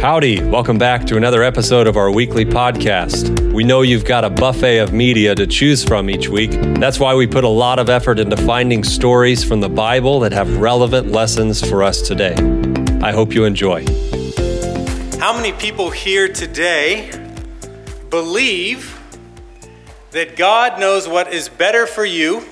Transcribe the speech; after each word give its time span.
Howdy, 0.00 0.44
welcome 0.44 0.78
back 0.78 1.06
to 1.06 1.16
another 1.16 1.42
episode 1.42 1.88
of 1.88 1.96
our 1.96 2.08
weekly 2.08 2.44
podcast. 2.44 3.52
We 3.52 3.64
know 3.64 3.82
you've 3.82 4.04
got 4.04 4.24
a 4.24 4.30
buffet 4.30 4.78
of 4.78 4.92
media 4.92 5.34
to 5.34 5.44
choose 5.44 5.82
from 5.82 6.08
each 6.08 6.28
week. 6.28 6.52
That's 6.78 7.00
why 7.00 7.16
we 7.16 7.26
put 7.26 7.42
a 7.42 7.48
lot 7.48 7.80
of 7.80 7.90
effort 7.90 8.20
into 8.20 8.36
finding 8.36 8.84
stories 8.84 9.42
from 9.42 9.60
the 9.60 9.68
Bible 9.68 10.20
that 10.20 10.30
have 10.30 10.58
relevant 10.58 11.10
lessons 11.10 11.68
for 11.68 11.82
us 11.82 12.00
today. 12.00 12.34
I 13.02 13.10
hope 13.10 13.34
you 13.34 13.44
enjoy. 13.44 13.86
How 15.18 15.34
many 15.34 15.50
people 15.50 15.90
here 15.90 16.32
today 16.32 17.10
believe 18.08 19.02
that 20.12 20.36
God 20.36 20.78
knows 20.78 21.08
what 21.08 21.32
is 21.32 21.48
better 21.48 21.88
for 21.88 22.04
you 22.04 22.44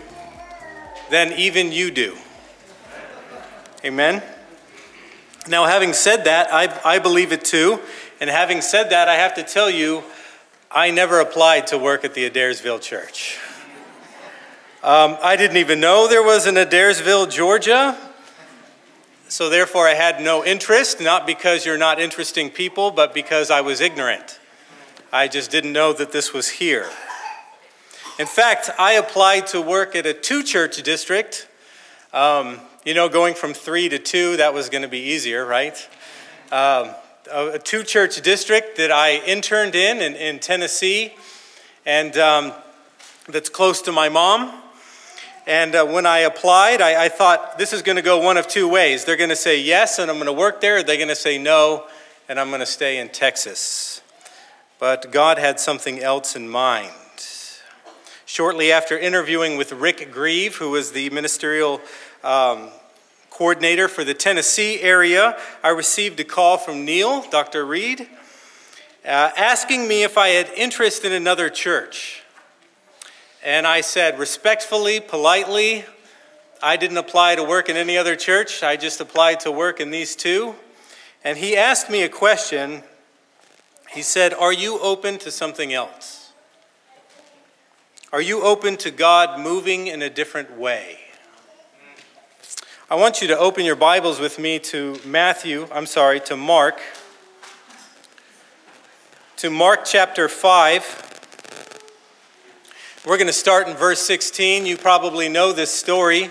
than 1.11 1.33
even 1.35 1.71
you 1.71 1.93
do? 1.93 2.17
Amen. 3.85 4.21
Now, 5.49 5.67
having 5.67 5.93
said 5.93 6.25
that, 6.25 6.53
I, 6.53 6.81
I 6.85 6.99
believe 6.99 7.31
it 7.31 7.45
too. 7.45 7.79
And 8.21 8.29
having 8.29 8.61
said 8.61 8.91
that, 8.91 9.09
I 9.09 9.14
have 9.14 9.35
to 9.35 9.45
tell 9.45 9.71
you, 9.71 10.03
I 10.73 10.91
never 10.91 11.21
applied 11.21 11.68
to 11.68 11.79
work 11.79 12.04
at 12.04 12.14
the 12.14 12.29
Adairsville 12.29 12.81
Church. 12.81 13.39
Um, 14.82 15.17
I 15.23 15.37
didn't 15.37 15.59
even 15.59 15.79
know 15.79 16.09
there 16.09 16.23
was 16.23 16.46
an 16.46 16.57
Adairsville, 16.57 17.31
Georgia. 17.31 17.96
So, 19.29 19.49
therefore, 19.49 19.87
I 19.87 19.95
had 19.95 20.21
no 20.21 20.45
interest, 20.45 21.01
not 21.01 21.27
because 21.27 21.65
you're 21.65 21.79
not 21.79 22.01
interesting 22.01 22.51
people, 22.51 22.90
but 22.90 23.15
because 23.15 23.51
I 23.51 23.61
was 23.61 23.81
ignorant. 23.81 24.40
I 25.13 25.29
just 25.29 25.51
didn't 25.51 25.73
know 25.73 25.93
that 25.93 26.11
this 26.11 26.32
was 26.32 26.49
here. 26.49 26.89
In 28.18 28.26
fact, 28.26 28.71
I 28.79 28.93
applied 28.93 29.46
to 29.49 29.61
work 29.61 29.95
at 29.95 30.07
a 30.07 30.15
two 30.15 30.43
church 30.43 30.82
district. 30.82 31.49
Um, 32.12 32.61
you 32.86 32.95
know, 32.95 33.08
going 33.08 33.34
from 33.34 33.53
three 33.53 33.89
to 33.89 33.98
two, 33.98 34.36
that 34.36 34.55
was 34.55 34.70
going 34.70 34.83
to 34.83 34.89
be 34.89 35.00
easier, 35.00 35.45
right? 35.45 35.77
Um, 36.53 36.91
a, 37.33 37.59
two 37.59 37.83
church 37.83 38.23
district 38.23 38.77
that 38.77 38.92
I 38.92 39.17
interned 39.27 39.75
in 39.75 40.01
in, 40.01 40.15
in 40.15 40.39
Tennessee, 40.39 41.12
and 41.84 42.17
um, 42.17 42.53
that's 43.27 43.48
close 43.48 43.83
to 43.83 43.92
my 43.92 44.09
mom. 44.09 44.62
And 45.48 45.75
uh, 45.75 45.84
when 45.84 46.07
I 46.07 46.20
applied, 46.20 46.81
I, 46.81 47.07
I 47.07 47.09
thought 47.09 47.59
this 47.59 47.73
is 47.73 47.83
going 47.83 47.97
to 47.97 48.03
go 48.03 48.20
one 48.20 48.37
of 48.37 48.47
two 48.47 48.69
ways. 48.69 49.05
They're 49.05 49.17
going 49.17 49.31
to 49.31 49.37
say 49.37 49.61
yes, 49.61 49.98
and 49.98 50.09
I'm 50.09 50.19
going 50.19 50.27
to 50.27 50.33
work 50.33 50.61
there, 50.61 50.77
or 50.77 50.83
they're 50.84 50.97
going 50.97 51.09
to 51.09 51.17
say 51.17 51.39
no, 51.39 51.87
and 52.29 52.39
I'm 52.39 52.51
going 52.51 52.61
to 52.61 52.67
stay 52.67 52.98
in 52.98 53.09
Texas. 53.09 54.01
But 54.79 55.11
God 55.11 55.39
had 55.39 55.59
something 55.59 55.98
else 55.98 56.37
in 56.37 56.48
mind. 56.48 56.92
Shortly 58.37 58.70
after 58.70 58.98
interviewing 58.98 59.56
with 59.56 59.73
Rick 59.73 60.12
Grieve, 60.12 60.56
who 60.56 60.69
was 60.69 60.92
the 60.92 61.09
ministerial 61.09 61.81
um, 62.23 62.69
coordinator 63.31 63.89
for 63.89 64.05
the 64.05 64.12
Tennessee 64.12 64.79
area, 64.83 65.39
I 65.65 65.70
received 65.70 66.20
a 66.20 66.25
call 66.25 66.59
from 66.59 66.84
Neil, 66.84 67.23
Dr. 67.31 67.64
Reed, 67.64 68.07
uh, 69.07 69.31
asking 69.39 69.89
me 69.89 70.03
if 70.03 70.19
I 70.19 70.29
had 70.29 70.51
interest 70.55 71.07
in 71.07 71.12
another 71.12 71.48
church. 71.48 72.25
And 73.42 73.67
I 73.67 73.81
said 73.81 74.19
respectfully, 74.19 75.01
politely, 75.01 75.87
I 76.62 76.77
didn't 76.77 76.98
apply 76.98 77.37
to 77.37 77.42
work 77.42 77.70
in 77.70 77.79
any 77.79 77.97
other 77.97 78.17
church. 78.17 78.62
I 78.62 78.77
just 78.77 79.01
applied 79.01 79.41
to 79.41 79.51
work 79.51 79.81
in 79.81 79.91
these 79.91 80.14
two. 80.14 80.57
And 81.25 81.39
he 81.39 81.57
asked 81.57 81.89
me 81.89 82.03
a 82.03 82.11
question. 82.11 82.83
He 83.92 84.03
said, 84.03 84.34
Are 84.34 84.53
you 84.53 84.79
open 84.81 85.17
to 85.20 85.31
something 85.31 85.73
else? 85.73 86.16
Are 88.12 88.21
you 88.23 88.43
open 88.43 88.77
to 88.79 88.93
God 88.93 89.41
moving 89.41 89.89
in 89.89 90.01
a 90.01 90.09
different 90.09 90.57
way? 90.57 91.01
I 92.89 92.95
want 92.95 93.21
you 93.21 93.27
to 93.27 93.37
open 93.37 93.65
your 93.65 93.75
Bibles 93.75 94.21
with 94.21 94.39
me 94.39 94.61
to 94.61 95.01
Matthew, 95.05 95.67
I'm 95.73 95.87
sorry, 95.87 96.21
to 96.21 96.37
Mark. 96.37 96.79
To 99.39 99.51
Mark 99.51 99.85
chapter 99.85 100.29
5. 100.29 101.03
We're 103.05 103.17
going 103.17 103.27
to 103.27 103.33
start 103.33 103.67
in 103.67 103.75
verse 103.75 103.98
16. 104.03 104.67
You 104.67 104.77
probably 104.77 105.29
know 105.29 105.53
this 105.53 105.75
story. 105.75 106.30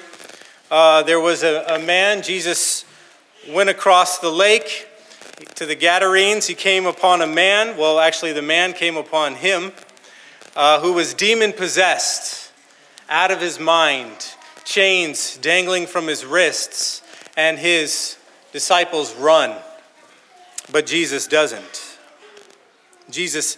Uh, 0.71 1.03
there 1.03 1.19
was 1.19 1.43
a, 1.43 1.65
a 1.67 1.79
man, 1.79 2.23
Jesus 2.23 2.85
went 3.49 3.69
across 3.69 4.19
the 4.19 4.31
lake 4.31 4.87
to 5.55 5.65
the 5.65 5.75
Gadarenes. 5.75 6.47
He 6.47 6.55
came 6.55 6.85
upon 6.85 7.21
a 7.21 7.27
man, 7.27 7.77
well, 7.77 7.99
actually, 7.99 8.31
the 8.31 8.41
man 8.41 8.71
came 8.71 8.95
upon 8.95 9.35
him, 9.35 9.73
uh, 10.55 10.79
who 10.79 10.93
was 10.93 11.13
demon 11.13 11.53
possessed, 11.53 12.51
out 13.09 13.31
of 13.31 13.41
his 13.41 13.59
mind 13.59 14.33
chains 14.63 15.37
dangling 15.37 15.85
from 15.85 16.07
his 16.07 16.25
wrists, 16.25 17.01
and 17.37 17.59
his 17.59 18.17
disciples 18.51 19.13
run. 19.15 19.55
But 20.71 20.85
Jesus 20.85 21.27
doesn't. 21.27 21.97
Jesus 23.11 23.57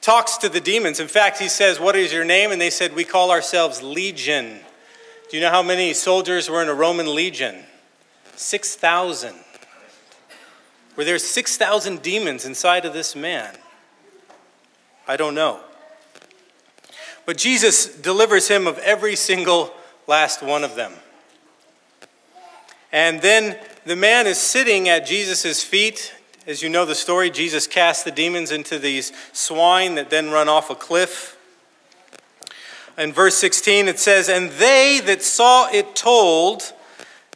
talks 0.00 0.36
to 0.38 0.48
the 0.48 0.60
demons. 0.60 1.00
In 1.00 1.08
fact, 1.08 1.38
he 1.38 1.48
says, 1.48 1.80
What 1.80 1.96
is 1.96 2.12
your 2.12 2.24
name? 2.24 2.52
And 2.52 2.60
they 2.60 2.70
said, 2.70 2.94
We 2.94 3.04
call 3.04 3.30
ourselves 3.30 3.82
Legion. 3.82 4.60
Do 5.30 5.36
you 5.36 5.42
know 5.42 5.50
how 5.50 5.62
many 5.62 5.94
soldiers 5.94 6.48
were 6.48 6.62
in 6.62 6.68
a 6.68 6.74
Roman 6.74 7.12
legion? 7.14 7.64
6,000. 8.36 9.34
Were 10.96 11.04
there 11.04 11.18
6,000 11.18 12.02
demons 12.02 12.44
inside 12.44 12.84
of 12.84 12.92
this 12.92 13.14
man? 13.14 13.54
I 15.06 15.16
don't 15.16 15.34
know. 15.34 15.60
But 17.30 17.38
Jesus 17.38 17.86
delivers 17.86 18.48
him 18.48 18.66
of 18.66 18.76
every 18.78 19.14
single 19.14 19.72
last 20.08 20.42
one 20.42 20.64
of 20.64 20.74
them. 20.74 20.92
And 22.90 23.22
then 23.22 23.56
the 23.86 23.94
man 23.94 24.26
is 24.26 24.36
sitting 24.36 24.88
at 24.88 25.06
Jesus' 25.06 25.62
feet. 25.62 26.12
As 26.48 26.60
you 26.60 26.68
know 26.68 26.84
the 26.84 26.96
story, 26.96 27.30
Jesus 27.30 27.68
cast 27.68 28.04
the 28.04 28.10
demons 28.10 28.50
into 28.50 28.80
these 28.80 29.12
swine 29.32 29.94
that 29.94 30.10
then 30.10 30.32
run 30.32 30.48
off 30.48 30.70
a 30.70 30.74
cliff. 30.74 31.38
In 32.98 33.12
verse 33.12 33.36
16, 33.36 33.86
it 33.86 34.00
says, 34.00 34.28
And 34.28 34.50
they 34.50 35.00
that 35.04 35.22
saw 35.22 35.68
it 35.70 35.94
told 35.94 36.72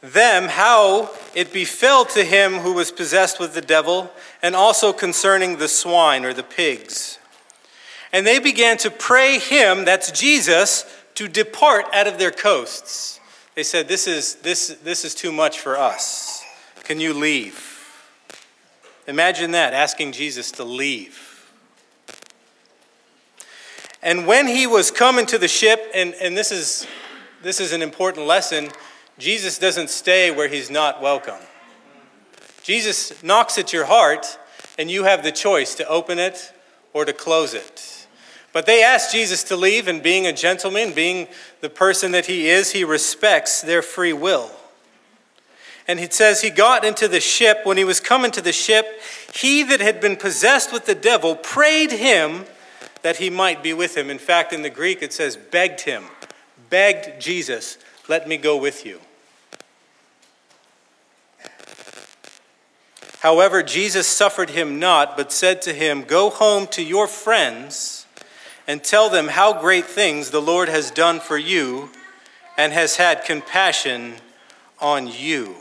them 0.01 0.49
how 0.49 1.09
it 1.37 1.53
befell 1.53 2.05
to 2.07 2.25
him 2.25 2.55
who 2.55 2.73
was 2.73 2.91
possessed 2.91 3.39
with 3.39 3.55
the 3.55 3.63
devil, 3.63 4.11
and 4.43 4.57
also 4.57 4.93
concerning 4.93 5.59
the 5.59 5.69
swine 5.69 6.25
or 6.25 6.35
the 6.35 6.43
pigs. 6.43 7.21
And 8.15 8.25
they 8.25 8.39
began 8.39 8.77
to 8.79 8.93
pray 8.93 9.41
him, 9.41 9.85
that's 9.85 10.13
Jesus, 10.13 10.87
to 11.17 11.27
depart 11.27 11.87
out 11.93 12.07
of 12.07 12.17
their 12.17 12.31
coasts. 12.31 13.19
They 13.57 13.65
said, 13.65 13.89
This 13.89 14.07
is, 14.07 14.37
this, 14.37 14.69
this 14.85 15.05
is 15.05 15.17
too 15.17 15.33
much 15.33 15.59
for 15.59 15.77
us. 15.77 16.45
Can 16.85 17.01
you 17.01 17.13
leave? 17.13 17.73
Imagine 19.09 19.51
that, 19.51 19.75
asking 19.75 20.13
Jesus 20.13 20.53
to 20.53 20.65
leave. 20.65 21.51
And 24.01 24.29
when 24.29 24.47
he 24.47 24.69
was 24.69 24.93
coming 24.93 25.27
to 25.27 25.37
the 25.37 25.49
ship, 25.49 25.91
and, 25.93 26.15
and 26.15 26.37
this, 26.37 26.53
is, 26.53 26.87
this 27.43 27.59
is 27.59 27.73
an 27.73 27.83
important 27.83 28.29
lesson, 28.29 28.69
Jesus 29.19 29.59
doesn't 29.59 29.91
stay 29.91 30.31
where 30.31 30.47
he's 30.47 30.71
not 30.71 31.03
welcome. 31.03 31.41
Jesus 32.63 33.25
knocks 33.25 33.59
at 33.59 33.73
your 33.73 33.87
heart, 33.87 34.39
and 34.79 34.89
you 34.89 35.03
have 35.03 35.25
the 35.25 35.33
choice 35.33 35.75
to 35.75 35.89
open 35.89 36.21
it 36.21 36.53
or 36.93 37.05
to 37.05 37.13
close 37.13 37.55
it. 37.55 38.04
But 38.55 38.67
they 38.67 38.85
asked 38.85 39.11
Jesus 39.11 39.43
to 39.45 39.57
leave, 39.57 39.89
and 39.89 40.01
being 40.01 40.29
a 40.29 40.33
gentleman, 40.33 40.93
being 40.93 41.27
the 41.61 41.69
person 41.69 42.13
that 42.13 42.27
he 42.27 42.49
is, 42.49 42.71
he 42.71 42.85
respects 42.85 43.61
their 43.61 43.83
free 43.83 44.13
will. 44.13 44.49
And 45.89 45.99
it 45.99 46.15
says, 46.15 46.41
He 46.41 46.51
got 46.51 46.85
into 46.85 47.09
the 47.09 47.19
ship. 47.19 47.63
When 47.65 47.77
he 47.77 47.85
was 47.85 47.99
coming 47.99 48.31
to 48.31 48.41
the 48.41 48.53
ship, 48.53 48.87
he 49.35 49.65
that 49.65 49.81
had 49.81 50.01
been 50.01 50.15
possessed 50.15 50.73
with 50.73 50.87
the 50.87 50.95
devil 50.95 51.35
prayed 51.35 51.91
him 51.91 52.45
that 53.03 53.17
he 53.17 53.29
might 53.29 53.61
be 53.61 53.73
with 53.73 53.97
him. 53.97 54.09
In 54.09 54.19
fact, 54.19 54.53
in 54.53 54.63
the 54.63 54.71
Greek, 54.71 55.03
it 55.03 55.13
says, 55.13 55.37
begged 55.37 55.81
him, 55.81 56.05
begged 56.71 57.21
Jesus, 57.21 57.77
let 58.09 58.29
me 58.29 58.37
go 58.37 58.57
with 58.57 58.87
you. 58.87 59.01
However, 63.19 63.65
Jesus 63.65 64.07
suffered 64.07 64.51
him 64.51 64.79
not, 64.79 65.17
but 65.17 65.33
said 65.33 65.61
to 65.63 65.73
him, 65.73 66.03
Go 66.03 66.31
home 66.31 66.69
to 66.69 66.85
your 66.85 67.09
friends 67.09 68.04
and 68.67 68.83
tell 68.83 69.11
them 69.11 69.29
how 69.29 69.61
great 69.61 69.85
things 69.85 70.31
the 70.31 70.41
Lord 70.41 70.69
has 70.69 70.91
done 70.91 71.21
for 71.21 71.37
you 71.37 71.91
and 72.57 72.73
has 72.73 72.97
had 72.97 73.25
compassion 73.25 74.15
on 74.81 75.07
you. 75.07 75.55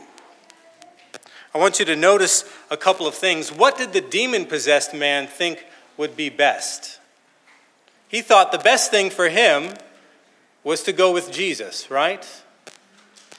I 1.54 1.58
want 1.58 1.78
you 1.78 1.84
to 1.84 1.96
notice 1.96 2.44
a 2.70 2.76
couple 2.76 3.06
of 3.06 3.14
things. 3.14 3.52
What 3.52 3.78
did 3.78 3.92
the 3.92 4.00
demon 4.00 4.46
possessed 4.46 4.92
man 4.94 5.26
think 5.26 5.64
would 5.96 6.16
be 6.16 6.28
best? 6.28 6.98
He 8.08 8.22
thought 8.22 8.52
the 8.52 8.58
best 8.58 8.90
thing 8.90 9.10
for 9.10 9.28
him 9.28 9.74
was 10.62 10.82
to 10.84 10.92
go 10.92 11.12
with 11.12 11.30
Jesus, 11.30 11.90
right? 11.90 12.26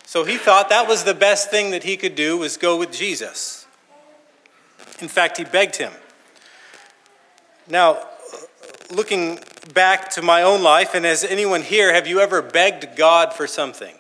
So 0.06 0.24
he 0.24 0.38
thought 0.38 0.70
that 0.70 0.88
was 0.88 1.04
the 1.04 1.14
best 1.14 1.50
thing 1.50 1.72
that 1.72 1.84
he 1.84 1.98
could 1.98 2.16
do 2.16 2.38
was 2.38 2.56
go 2.56 2.78
with 2.78 2.92
Jesus. 2.92 3.66
In 5.00 5.08
fact, 5.08 5.38
he 5.38 5.44
begged 5.44 5.76
him. 5.76 5.92
Now, 7.68 8.08
looking 8.92 9.40
back 9.74 10.10
to 10.12 10.22
my 10.22 10.42
own 10.42 10.62
life, 10.62 10.94
and 10.94 11.06
as 11.06 11.24
anyone 11.24 11.62
here, 11.62 11.94
have 11.94 12.08
you 12.08 12.20
ever 12.20 12.42
begged 12.42 12.96
God 12.96 13.34
for 13.34 13.48
something? 13.48 13.96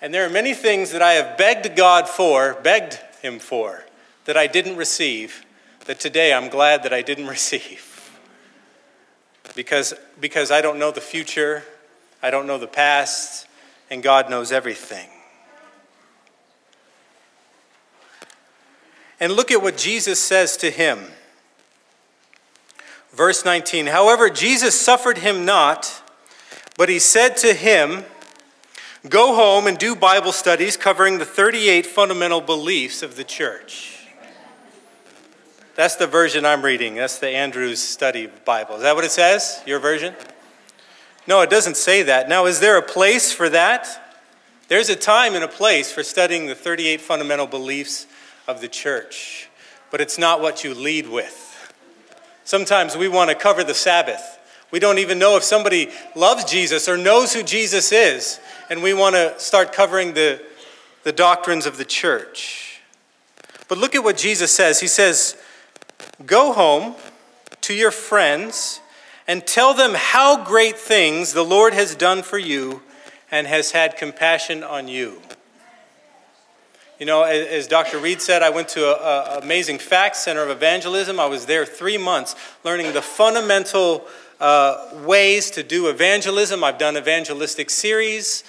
And 0.00 0.12
there 0.12 0.26
are 0.26 0.30
many 0.30 0.54
things 0.54 0.92
that 0.92 1.02
I 1.02 1.14
have 1.14 1.38
begged 1.38 1.76
God 1.76 2.08
for, 2.08 2.58
begged 2.62 2.98
Him 3.22 3.38
for, 3.38 3.84
that 4.26 4.36
I 4.36 4.46
didn't 4.46 4.76
receive 4.76 5.44
that 5.86 6.00
today 6.00 6.32
I'm 6.32 6.48
glad 6.48 6.82
that 6.82 6.92
I 6.92 7.02
didn't 7.02 7.26
receive. 7.28 7.90
Because, 9.54 9.94
because 10.20 10.50
I 10.50 10.60
don't 10.60 10.78
know 10.78 10.90
the 10.90 11.00
future, 11.00 11.62
I 12.22 12.30
don't 12.30 12.46
know 12.46 12.58
the 12.58 12.66
past, 12.66 13.46
and 13.90 14.02
God 14.02 14.30
knows 14.30 14.50
everything. 14.50 15.08
And 19.20 19.32
look 19.32 19.50
at 19.50 19.62
what 19.62 19.76
Jesus 19.76 20.18
says 20.18 20.56
to 20.58 20.70
him. 20.70 20.98
Verse 23.14 23.44
19 23.44 23.86
However, 23.86 24.28
Jesus 24.28 24.78
suffered 24.78 25.18
him 25.18 25.44
not, 25.44 26.02
but 26.76 26.88
he 26.88 26.98
said 26.98 27.36
to 27.38 27.54
him, 27.54 28.04
Go 29.08 29.34
home 29.34 29.66
and 29.66 29.78
do 29.78 29.94
Bible 29.94 30.32
studies 30.32 30.76
covering 30.76 31.18
the 31.18 31.26
38 31.26 31.86
fundamental 31.86 32.40
beliefs 32.40 33.02
of 33.02 33.16
the 33.16 33.24
church. 33.24 34.08
That's 35.74 35.96
the 35.96 36.06
version 36.06 36.46
I'm 36.46 36.62
reading. 36.62 36.94
That's 36.94 37.18
the 37.18 37.28
Andrews 37.28 37.80
Study 37.80 38.28
Bible. 38.44 38.76
Is 38.76 38.82
that 38.82 38.94
what 38.94 39.04
it 39.04 39.10
says? 39.10 39.60
Your 39.66 39.78
version? 39.78 40.14
No, 41.26 41.40
it 41.42 41.50
doesn't 41.50 41.76
say 41.76 42.02
that. 42.04 42.28
Now, 42.28 42.46
is 42.46 42.60
there 42.60 42.78
a 42.78 42.82
place 42.82 43.32
for 43.32 43.48
that? 43.50 44.16
There's 44.68 44.88
a 44.88 44.96
time 44.96 45.34
and 45.34 45.44
a 45.44 45.48
place 45.48 45.92
for 45.92 46.02
studying 46.02 46.46
the 46.46 46.54
38 46.54 47.00
fundamental 47.00 47.46
beliefs 47.46 48.06
of 48.48 48.60
the 48.60 48.68
church, 48.68 49.48
but 49.90 50.00
it's 50.00 50.18
not 50.18 50.40
what 50.40 50.64
you 50.64 50.74
lead 50.74 51.08
with. 51.08 51.43
Sometimes 52.44 52.96
we 52.96 53.08
want 53.08 53.30
to 53.30 53.36
cover 53.36 53.64
the 53.64 53.74
Sabbath. 53.74 54.38
We 54.70 54.78
don't 54.78 54.98
even 54.98 55.18
know 55.18 55.36
if 55.36 55.42
somebody 55.42 55.88
loves 56.14 56.44
Jesus 56.44 56.88
or 56.88 56.96
knows 56.96 57.32
who 57.32 57.42
Jesus 57.42 57.92
is, 57.92 58.40
and 58.70 58.82
we 58.82 58.92
want 58.92 59.14
to 59.14 59.34
start 59.38 59.72
covering 59.72 60.14
the, 60.14 60.40
the 61.04 61.12
doctrines 61.12 61.66
of 61.66 61.76
the 61.78 61.84
church. 61.84 62.80
But 63.68 63.78
look 63.78 63.94
at 63.94 64.04
what 64.04 64.16
Jesus 64.16 64.52
says. 64.52 64.80
He 64.80 64.86
says, 64.86 65.36
Go 66.26 66.52
home 66.52 66.96
to 67.62 67.74
your 67.74 67.90
friends 67.90 68.80
and 69.26 69.46
tell 69.46 69.74
them 69.74 69.92
how 69.94 70.44
great 70.44 70.76
things 70.76 71.32
the 71.32 71.44
Lord 71.44 71.72
has 71.72 71.94
done 71.94 72.22
for 72.22 72.38
you 72.38 72.82
and 73.30 73.46
has 73.46 73.70
had 73.70 73.96
compassion 73.96 74.62
on 74.62 74.86
you. 74.86 75.20
You 76.98 77.06
know, 77.06 77.24
as 77.24 77.66
Dr. 77.66 77.98
Reed 77.98 78.22
said, 78.22 78.42
I 78.42 78.50
went 78.50 78.68
to 78.70 78.86
an 78.86 79.42
amazing 79.42 79.78
Facts 79.78 80.20
Center 80.20 80.42
of 80.42 80.50
Evangelism. 80.50 81.18
I 81.18 81.26
was 81.26 81.46
there 81.46 81.66
three 81.66 81.98
months 81.98 82.36
learning 82.62 82.92
the 82.92 83.02
fundamental 83.02 84.06
uh, 84.40 84.90
ways 85.04 85.50
to 85.52 85.62
do 85.62 85.88
evangelism. 85.88 86.62
I've 86.62 86.78
done 86.78 86.96
evangelistic 86.96 87.70
series. 87.70 88.44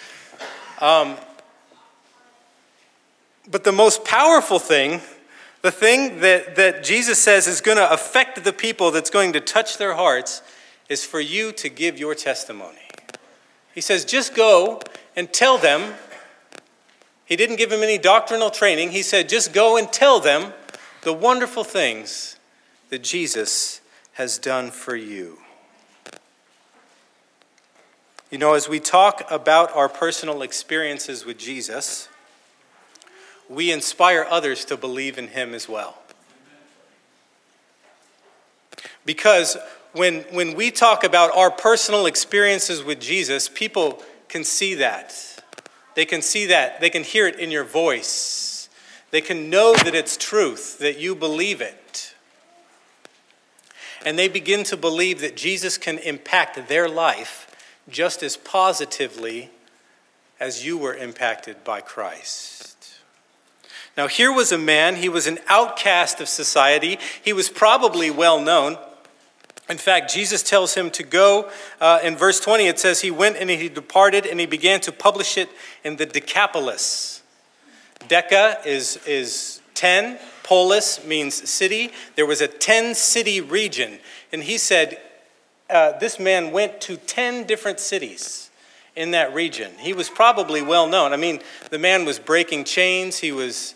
Um, 0.79 1.15
but 3.49 3.63
the 3.63 3.71
most 3.71 4.05
powerful 4.05 4.59
thing 4.59 5.01
the 5.65 5.71
thing 5.71 6.19
that, 6.19 6.57
that 6.57 6.83
Jesus 6.83 7.17
says 7.17 7.47
is 7.47 7.59
going 7.59 7.77
to 7.77 7.91
affect 7.91 8.43
the 8.43 8.53
people, 8.53 8.91
that's 8.91 9.09
going 9.09 9.33
to 9.33 9.39
touch 9.39 9.79
their 9.79 9.95
hearts, 9.95 10.43
is 10.89 11.03
for 11.03 11.19
you 11.19 11.51
to 11.53 11.69
give 11.69 11.97
your 11.97 12.13
testimony. 12.13 12.87
He 13.73 13.81
says, 13.81 14.05
just 14.05 14.35
go 14.35 14.79
and 15.15 15.33
tell 15.33 15.57
them. 15.57 15.95
He 17.25 17.35
didn't 17.35 17.55
give 17.55 17.71
him 17.71 17.81
any 17.81 17.97
doctrinal 17.97 18.51
training. 18.51 18.91
He 18.91 19.01
said, 19.01 19.27
just 19.27 19.51
go 19.51 19.77
and 19.77 19.91
tell 19.91 20.19
them 20.19 20.53
the 21.01 21.13
wonderful 21.13 21.63
things 21.63 22.37
that 22.89 23.03
Jesus 23.03 23.81
has 24.13 24.37
done 24.37 24.71
for 24.71 24.95
you. 24.95 25.39
You 28.31 28.37
know, 28.37 28.53
as 28.53 28.69
we 28.69 28.79
talk 28.79 29.29
about 29.31 29.75
our 29.75 29.89
personal 29.89 30.41
experiences 30.41 31.25
with 31.25 31.37
Jesus, 31.37 32.09
we 33.49 33.71
inspire 33.71 34.25
others 34.29 34.65
to 34.65 34.77
believe 34.77 35.17
in 35.17 35.29
him 35.29 35.53
as 35.53 35.69
well. 35.69 35.97
Because 39.05 39.57
when, 39.93 40.21
when 40.31 40.55
we 40.55 40.71
talk 40.71 41.03
about 41.03 41.35
our 41.35 41.51
personal 41.51 42.05
experiences 42.05 42.83
with 42.83 42.99
Jesus, 42.99 43.47
people 43.47 44.01
can 44.27 44.43
see 44.43 44.73
that. 44.75 45.43
They 45.95 46.05
can 46.05 46.21
see 46.21 46.45
that. 46.47 46.81
They 46.81 46.89
can 46.89 47.03
hear 47.03 47.27
it 47.27 47.39
in 47.39 47.51
your 47.51 47.63
voice. 47.63 48.69
They 49.11 49.21
can 49.21 49.49
know 49.49 49.73
that 49.75 49.95
it's 49.95 50.17
truth, 50.17 50.77
that 50.79 50.99
you 50.99 51.15
believe 51.15 51.61
it. 51.61 52.13
And 54.05 54.19
they 54.19 54.27
begin 54.27 54.63
to 54.65 54.77
believe 54.77 55.21
that 55.21 55.35
Jesus 55.35 55.77
can 55.77 55.97
impact 55.99 56.67
their 56.67 56.87
life 56.87 57.49
just 57.89 58.21
as 58.21 58.37
positively 58.37 59.49
as 60.39 60.65
you 60.65 60.77
were 60.77 60.93
impacted 60.93 61.63
by 61.63 61.81
Christ. 61.81 62.99
Now, 63.97 64.07
here 64.07 64.31
was 64.31 64.51
a 64.51 64.57
man, 64.57 64.97
he 64.97 65.07
was 65.07 65.27
an 65.27 65.39
outcast 65.47 66.19
of 66.19 66.27
society. 66.27 66.99
He 67.23 67.31
was 67.31 67.49
probably 67.49 68.11
well 68.11 68.41
known. 68.41 68.77
In 69.69 69.77
fact, 69.77 70.13
Jesus 70.13 70.43
tells 70.43 70.75
him 70.75 70.91
to 70.91 71.03
go. 71.03 71.49
Uh, 71.81 71.99
in 72.03 72.15
verse 72.15 72.39
20, 72.39 72.67
it 72.67 72.79
says, 72.79 73.01
He 73.01 73.09
went 73.09 73.37
and 73.37 73.49
he 73.49 73.67
departed 73.67 74.25
and 74.25 74.39
he 74.39 74.45
began 74.45 74.79
to 74.81 74.91
publish 74.91 75.37
it 75.37 75.49
in 75.83 75.95
the 75.95 76.05
Decapolis. 76.05 77.23
Deca 78.01 78.63
is, 78.65 78.99
is 79.07 79.61
10, 79.73 80.19
polis 80.43 81.03
means 81.05 81.49
city. 81.49 81.91
There 82.15 82.27
was 82.27 82.41
a 82.41 82.47
10 82.47 82.93
city 82.93 83.41
region. 83.41 83.97
And 84.31 84.43
he 84.43 84.59
said, 84.59 84.99
uh, 85.69 85.93
This 85.93 86.19
man 86.19 86.51
went 86.51 86.79
to 86.81 86.97
10 86.97 87.45
different 87.45 87.79
cities 87.79 88.51
in 88.95 89.11
that 89.11 89.33
region. 89.33 89.71
He 89.79 89.93
was 89.93 90.09
probably 90.09 90.61
well 90.61 90.87
known. 90.87 91.11
I 91.11 91.17
mean, 91.17 91.41
the 91.71 91.79
man 91.79 92.05
was 92.05 92.19
breaking 92.19 92.65
chains, 92.65 93.19
he 93.19 93.31
was 93.31 93.73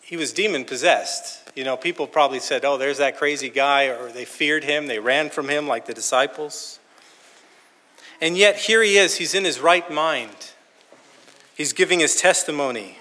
he 0.00 0.16
was 0.16 0.32
demon 0.32 0.64
possessed. 0.64 1.43
You 1.54 1.64
know, 1.64 1.76
people 1.76 2.06
probably 2.06 2.40
said, 2.40 2.64
oh, 2.64 2.76
there's 2.76 2.98
that 2.98 3.16
crazy 3.16 3.48
guy, 3.48 3.84
or 3.84 4.10
they 4.10 4.24
feared 4.24 4.64
him, 4.64 4.86
they 4.86 4.98
ran 4.98 5.30
from 5.30 5.48
him 5.48 5.68
like 5.68 5.86
the 5.86 5.94
disciples. 5.94 6.80
And 8.20 8.36
yet, 8.36 8.56
here 8.56 8.82
he 8.82 8.96
is, 8.96 9.16
he's 9.16 9.34
in 9.34 9.44
his 9.44 9.60
right 9.60 9.90
mind. 9.90 10.52
He's 11.56 11.72
giving 11.72 12.00
his 12.00 12.16
testimony. 12.16 12.98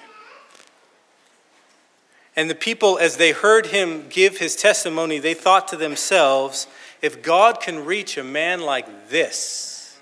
And 2.36 2.50
the 2.50 2.56
people, 2.56 2.98
as 2.98 3.18
they 3.18 3.32
heard 3.32 3.68
him 3.68 4.08
give 4.10 4.38
his 4.38 4.56
testimony, 4.56 5.20
they 5.20 5.34
thought 5.34 5.68
to 5.70 5.78
themselves, 5.78 6.68
if 7.02 7.22
God 7.22 7.60
can 7.60 7.86
reach 7.86 8.18
a 8.18 8.24
man 8.24 8.62
like 8.62 9.10
this, 9.10 10.00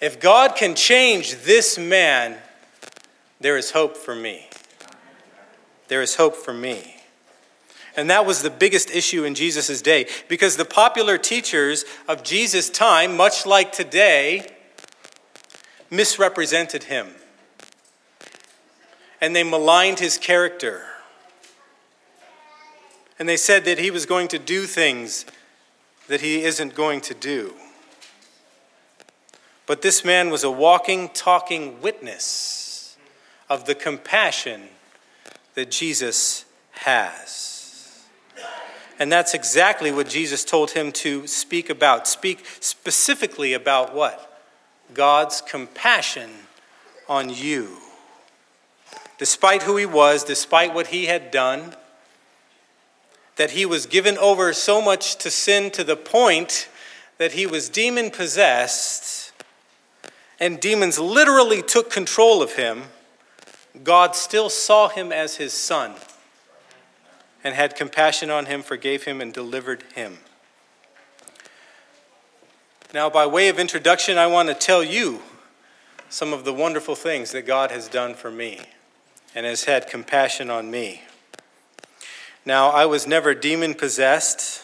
if 0.00 0.20
God 0.20 0.56
can 0.56 0.74
change 0.74 1.36
this 1.44 1.78
man, 1.78 2.36
there 3.40 3.56
is 3.56 3.70
hope 3.70 3.96
for 3.96 4.14
me 4.14 4.48
there 5.88 6.02
is 6.02 6.16
hope 6.16 6.34
for 6.34 6.52
me. 6.52 6.96
And 7.96 8.10
that 8.10 8.26
was 8.26 8.42
the 8.42 8.50
biggest 8.50 8.90
issue 8.90 9.24
in 9.24 9.34
Jesus' 9.34 9.80
day 9.80 10.06
because 10.28 10.56
the 10.56 10.64
popular 10.64 11.16
teachers 11.16 11.84
of 12.08 12.24
Jesus' 12.24 12.68
time, 12.68 13.16
much 13.16 13.46
like 13.46 13.72
today, 13.72 14.46
misrepresented 15.90 16.84
him. 16.84 17.08
And 19.20 19.34
they 19.34 19.44
maligned 19.44 20.00
his 20.00 20.18
character. 20.18 20.82
And 23.18 23.28
they 23.28 23.36
said 23.36 23.64
that 23.64 23.78
he 23.78 23.90
was 23.90 24.06
going 24.06 24.28
to 24.28 24.38
do 24.38 24.64
things 24.64 25.24
that 26.08 26.20
he 26.20 26.42
isn't 26.42 26.74
going 26.74 27.00
to 27.02 27.14
do. 27.14 27.54
But 29.66 29.82
this 29.82 30.04
man 30.04 30.30
was 30.30 30.44
a 30.44 30.50
walking, 30.50 31.08
talking 31.10 31.80
witness 31.80 32.96
of 33.48 33.64
the 33.64 33.74
compassion 33.74 34.68
that 35.54 35.70
Jesus 35.70 36.44
has. 36.72 37.53
And 39.04 39.12
that's 39.12 39.34
exactly 39.34 39.92
what 39.92 40.08
Jesus 40.08 40.46
told 40.46 40.70
him 40.70 40.90
to 40.92 41.26
speak 41.26 41.68
about. 41.68 42.08
Speak 42.08 42.42
specifically 42.60 43.52
about 43.52 43.94
what? 43.94 44.42
God's 44.94 45.42
compassion 45.42 46.30
on 47.06 47.28
you. 47.28 47.76
Despite 49.18 49.64
who 49.64 49.76
he 49.76 49.84
was, 49.84 50.24
despite 50.24 50.72
what 50.72 50.86
he 50.86 51.04
had 51.04 51.30
done, 51.30 51.76
that 53.36 53.50
he 53.50 53.66
was 53.66 53.84
given 53.84 54.16
over 54.16 54.54
so 54.54 54.80
much 54.80 55.16
to 55.16 55.30
sin 55.30 55.70
to 55.72 55.84
the 55.84 55.96
point 55.96 56.70
that 57.18 57.32
he 57.32 57.44
was 57.44 57.68
demon 57.68 58.10
possessed, 58.10 59.32
and 60.40 60.58
demons 60.58 60.98
literally 60.98 61.60
took 61.60 61.90
control 61.90 62.40
of 62.40 62.54
him 62.54 62.84
God 63.82 64.16
still 64.16 64.48
saw 64.48 64.88
him 64.88 65.12
as 65.12 65.36
his 65.36 65.52
son 65.52 65.92
and 67.44 67.54
had 67.54 67.76
compassion 67.76 68.30
on 68.30 68.46
him, 68.46 68.62
forgave 68.62 69.04
him, 69.04 69.20
and 69.20 69.32
delivered 69.32 69.84
him. 69.94 70.18
Now, 72.94 73.10
by 73.10 73.26
way 73.26 73.48
of 73.48 73.58
introduction, 73.58 74.16
I 74.16 74.26
want 74.26 74.48
to 74.48 74.54
tell 74.54 74.82
you 74.82 75.20
some 76.08 76.32
of 76.32 76.44
the 76.44 76.54
wonderful 76.54 76.94
things 76.94 77.32
that 77.32 77.42
God 77.42 77.70
has 77.70 77.86
done 77.86 78.14
for 78.14 78.30
me 78.30 78.60
and 79.34 79.44
has 79.44 79.64
had 79.64 79.88
compassion 79.88 80.48
on 80.48 80.70
me. 80.70 81.02
Now, 82.46 82.70
I 82.70 82.86
was 82.86 83.06
never 83.06 83.34
demon 83.34 83.74
possessed, 83.74 84.62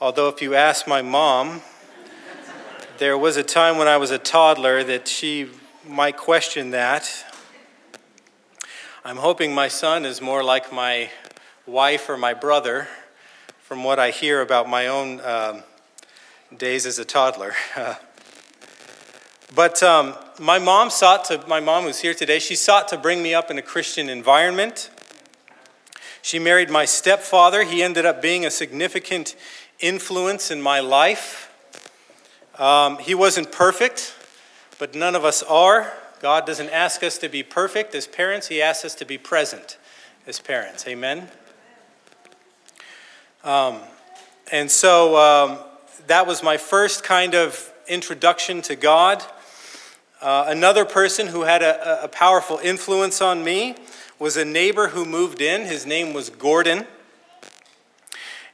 although, 0.00 0.28
if 0.28 0.40
you 0.40 0.54
ask 0.54 0.86
my 0.86 1.02
mom, 1.02 1.62
there 2.98 3.18
was 3.18 3.36
a 3.36 3.42
time 3.42 3.76
when 3.76 3.88
I 3.88 3.96
was 3.96 4.10
a 4.10 4.18
toddler 4.18 4.82
that 4.84 5.08
she 5.08 5.48
might 5.86 6.16
question 6.16 6.70
that. 6.70 7.24
I'm 9.04 9.16
hoping 9.16 9.54
my 9.54 9.68
son 9.68 10.04
is 10.04 10.20
more 10.20 10.44
like 10.44 10.72
my 10.72 11.10
wife 11.68 12.08
or 12.08 12.16
my 12.16 12.32
brother 12.32 12.88
from 13.60 13.84
what 13.84 13.98
I 13.98 14.10
hear 14.10 14.40
about 14.40 14.68
my 14.68 14.86
own 14.86 15.20
um, 15.20 15.62
days 16.56 16.86
as 16.86 16.98
a 16.98 17.04
toddler. 17.04 17.52
but 19.54 19.82
um, 19.82 20.14
my 20.40 20.58
mom 20.58 20.88
sought 20.88 21.26
to, 21.26 21.44
my 21.46 21.60
mom 21.60 21.84
who's 21.84 22.00
here 22.00 22.14
today, 22.14 22.38
she 22.38 22.56
sought 22.56 22.88
to 22.88 22.96
bring 22.96 23.22
me 23.22 23.34
up 23.34 23.50
in 23.50 23.58
a 23.58 23.62
Christian 23.62 24.08
environment. 24.08 24.90
She 26.22 26.38
married 26.38 26.70
my 26.70 26.86
stepfather. 26.86 27.64
He 27.64 27.82
ended 27.82 28.06
up 28.06 28.22
being 28.22 28.46
a 28.46 28.50
significant 28.50 29.36
influence 29.78 30.50
in 30.50 30.62
my 30.62 30.80
life. 30.80 31.52
Um, 32.58 32.98
he 32.98 33.14
wasn't 33.14 33.52
perfect, 33.52 34.14
but 34.78 34.94
none 34.94 35.14
of 35.14 35.24
us 35.24 35.42
are. 35.42 35.92
God 36.20 36.46
doesn't 36.46 36.70
ask 36.70 37.02
us 37.02 37.18
to 37.18 37.28
be 37.28 37.42
perfect 37.42 37.94
as 37.94 38.06
parents, 38.06 38.48
He 38.48 38.60
asks 38.62 38.86
us 38.86 38.94
to 38.96 39.04
be 39.04 39.18
present 39.18 39.76
as 40.26 40.40
parents. 40.40 40.86
Amen? 40.88 41.28
Um, 43.44 43.78
and 44.50 44.70
so 44.70 45.16
um, 45.16 45.58
that 46.08 46.26
was 46.26 46.42
my 46.42 46.56
first 46.56 47.04
kind 47.04 47.34
of 47.34 47.72
introduction 47.86 48.62
to 48.62 48.74
God. 48.74 49.22
Uh, 50.20 50.46
another 50.48 50.84
person 50.84 51.28
who 51.28 51.42
had 51.42 51.62
a, 51.62 52.04
a 52.04 52.08
powerful 52.08 52.58
influence 52.58 53.22
on 53.22 53.44
me 53.44 53.76
was 54.18 54.36
a 54.36 54.44
neighbor 54.44 54.88
who 54.88 55.04
moved 55.04 55.40
in. 55.40 55.62
His 55.62 55.86
name 55.86 56.12
was 56.12 56.30
Gordon. 56.30 56.86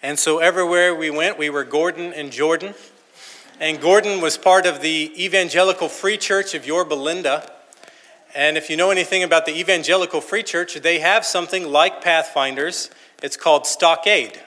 And 0.03 0.19
so 0.19 0.39
everywhere 0.39 0.95
we 0.95 1.09
went, 1.09 1.39
we 1.39 1.49
were 1.49 1.65
Gordon 1.65 2.13
and 2.13 2.31
Jordan. 2.31 2.75
And 3.59 3.81
Gordon 3.81 4.21
was 4.21 4.37
part 4.37 4.67
of 4.67 4.83
the 4.83 5.13
Evangelical 5.17 5.89
Free 5.89 6.19
Church 6.19 6.55
of 6.55 6.67
Yorba 6.67 6.95
Linda. 6.95 7.51
And 8.35 8.59
if 8.59 8.69
you 8.69 8.77
know 8.77 8.91
anything 8.91 9.23
about 9.23 9.47
the 9.47 9.59
Evangelical 9.59 10.21
Free 10.21 10.43
Church, 10.43 10.75
they 10.75 10.99
have 10.99 11.25
something 11.25 11.71
like 11.71 12.03
Pathfinders. 12.03 12.91
It's 13.23 13.39
called 13.39 13.67
Stockade. 13.67 14.39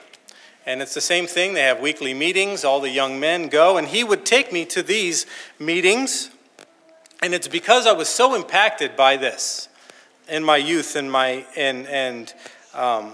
And 0.68 0.82
it's 0.82 0.94
the 0.94 1.02
same 1.02 1.28
thing. 1.28 1.54
They 1.54 1.62
have 1.62 1.80
weekly 1.80 2.14
meetings. 2.14 2.66
All 2.66 2.82
the 2.82 2.90
young 2.90 3.22
men 3.22 3.48
go. 3.48 3.78
And 3.78 3.88
he 3.88 4.04
would 4.04 4.26
take 4.26 4.52
me 4.52 4.66
to 4.66 4.84
these 4.84 5.26
meetings. 5.58 6.30
And 7.24 7.34
it's 7.34 7.48
because 7.48 7.88
I 7.88 7.94
was 7.94 8.10
so 8.10 8.36
impacted 8.36 8.98
by 8.98 9.16
this 9.16 9.70
in 10.28 10.44
my 10.44 10.58
youth 10.58 10.98
and 10.98 11.10
my 11.10 11.46
and 11.56 11.88
and 11.88 12.34
um, 12.74 13.14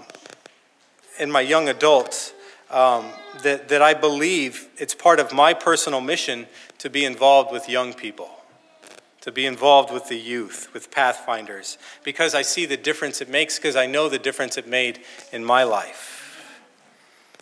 in 1.20 1.30
my 1.30 1.40
young 1.40 1.68
adults 1.68 2.34
um, 2.70 3.06
that 3.44 3.68
that 3.68 3.80
I 3.80 3.94
believe 3.94 4.68
it's 4.76 4.94
part 4.94 5.20
of 5.20 5.32
my 5.32 5.54
personal 5.54 6.00
mission 6.00 6.48
to 6.78 6.90
be 6.90 7.04
involved 7.04 7.52
with 7.52 7.68
young 7.68 7.94
people, 7.94 8.30
to 9.20 9.30
be 9.30 9.46
involved 9.46 9.92
with 9.92 10.08
the 10.08 10.18
youth, 10.18 10.68
with 10.74 10.90
Pathfinders, 10.90 11.78
because 12.02 12.34
I 12.34 12.42
see 12.42 12.66
the 12.66 12.76
difference 12.76 13.20
it 13.20 13.28
makes, 13.28 13.58
because 13.58 13.76
I 13.76 13.86
know 13.86 14.08
the 14.08 14.18
difference 14.18 14.58
it 14.58 14.66
made 14.66 14.98
in 15.32 15.44
my 15.44 15.62
life. 15.62 16.13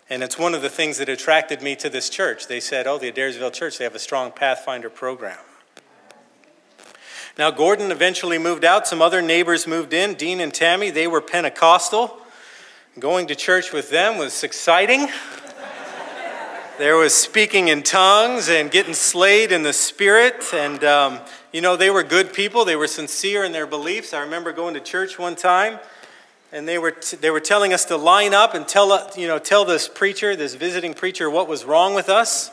And 0.09 0.21
it's 0.21 0.37
one 0.37 0.53
of 0.53 0.61
the 0.61 0.69
things 0.69 0.97
that 0.97 1.09
attracted 1.09 1.61
me 1.61 1.75
to 1.77 1.89
this 1.89 2.09
church. 2.09 2.47
They 2.47 2.59
said, 2.59 2.87
oh, 2.87 2.97
the 2.97 3.11
Adairsville 3.11 3.53
Church, 3.53 3.77
they 3.77 3.83
have 3.83 3.95
a 3.95 3.99
strong 3.99 4.31
Pathfinder 4.31 4.89
program. 4.89 5.37
Now, 7.35 7.49
Gordon 7.49 7.89
eventually 7.89 8.37
moved 8.37 8.63
out. 8.63 8.85
Some 8.85 9.01
other 9.01 9.19
neighbors 9.19 9.65
moved 9.65 9.91
in. 9.91 10.13
Dean 10.13 10.39
and 10.39 10.53
Tammy, 10.53 10.91
they 10.91 11.07
were 11.07 11.21
Pentecostal. 11.21 12.19
Going 12.99 13.25
to 13.27 13.35
church 13.35 13.73
with 13.73 13.89
them 13.89 14.19
was 14.19 14.43
exciting. 14.43 15.07
there 16.77 16.95
was 16.95 17.15
speaking 17.15 17.69
in 17.69 17.81
tongues 17.81 18.49
and 18.49 18.69
getting 18.69 18.93
slayed 18.93 19.51
in 19.51 19.63
the 19.63 19.73
spirit. 19.73 20.43
And, 20.53 20.83
um, 20.83 21.19
you 21.51 21.61
know, 21.61 21.75
they 21.75 21.89
were 21.89 22.03
good 22.03 22.33
people. 22.33 22.65
They 22.65 22.75
were 22.75 22.85
sincere 22.85 23.43
in 23.43 23.51
their 23.51 23.65
beliefs. 23.65 24.13
I 24.13 24.19
remember 24.19 24.53
going 24.53 24.75
to 24.75 24.79
church 24.79 25.17
one 25.17 25.35
time, 25.35 25.79
and 26.53 26.67
they 26.67 26.77
were, 26.77 26.91
t- 26.91 27.17
they 27.17 27.31
were 27.31 27.39
telling 27.39 27.73
us 27.73 27.85
to 27.85 27.97
line 27.97 28.35
up 28.35 28.53
and 28.53 28.67
tell, 28.67 29.11
you 29.17 29.27
know, 29.27 29.39
tell 29.39 29.65
this 29.65 29.89
preacher, 29.89 30.35
this 30.35 30.53
visiting 30.53 30.93
preacher, 30.93 31.27
what 31.27 31.47
was 31.47 31.65
wrong 31.65 31.95
with 31.95 32.09
us. 32.09 32.51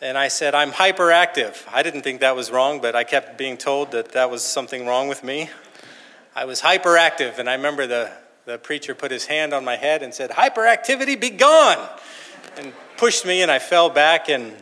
And 0.00 0.16
I 0.16 0.28
said, 0.28 0.54
I'm 0.54 0.70
hyperactive. 0.70 1.56
I 1.70 1.82
didn't 1.82 2.02
think 2.02 2.20
that 2.20 2.36
was 2.36 2.52
wrong, 2.52 2.80
but 2.80 2.94
I 2.94 3.02
kept 3.02 3.36
being 3.36 3.58
told 3.58 3.90
that 3.90 4.12
that 4.12 4.30
was 4.30 4.42
something 4.42 4.86
wrong 4.86 5.08
with 5.08 5.24
me. 5.24 5.50
I 6.36 6.44
was 6.44 6.62
hyperactive, 6.62 7.38
and 7.38 7.50
I 7.50 7.54
remember 7.54 7.88
the, 7.88 8.12
the 8.44 8.58
preacher 8.58 8.94
put 8.94 9.10
his 9.10 9.26
hand 9.26 9.52
on 9.52 9.64
my 9.64 9.74
head 9.74 10.04
and 10.04 10.14
said, 10.14 10.30
Hyperactivity, 10.30 11.20
be 11.20 11.30
gone! 11.30 11.88
And 12.56 12.72
pushed 12.96 13.26
me, 13.26 13.42
and 13.42 13.50
I 13.50 13.58
fell 13.58 13.90
back, 13.90 14.28
and 14.28 14.54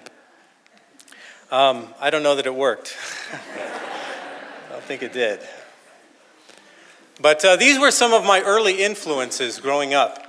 um, 1.50 1.88
I 2.00 2.09
don't 2.09 2.23
know 2.23 2.37
that 2.37 2.47
it 2.47 2.55
worked. 2.55 2.97
I 3.33 4.73
don't 4.73 4.83
think 4.85 5.02
it 5.02 5.12
did. 5.12 5.40
But 7.21 7.45
uh, 7.45 7.57
these 7.57 7.81
were 7.81 7.91
some 7.91 8.13
of 8.13 8.25
my 8.25 8.41
early 8.43 8.83
influences 8.83 9.59
growing 9.59 9.93
up. 9.93 10.25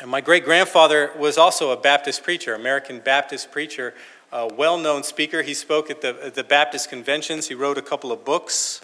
And 0.00 0.10
my 0.10 0.20
great 0.20 0.44
grandfather 0.44 1.12
was 1.16 1.38
also 1.38 1.70
a 1.70 1.76
Baptist 1.76 2.22
preacher, 2.22 2.54
American 2.54 3.00
Baptist 3.00 3.50
preacher, 3.50 3.94
a 4.32 4.52
well 4.52 4.78
known 4.78 5.02
speaker. 5.02 5.42
He 5.42 5.54
spoke 5.54 5.90
at 5.90 6.00
the, 6.00 6.16
at 6.24 6.34
the 6.34 6.44
Baptist 6.44 6.88
conventions, 6.88 7.48
he 7.48 7.54
wrote 7.54 7.78
a 7.78 7.82
couple 7.82 8.12
of 8.12 8.24
books. 8.24 8.80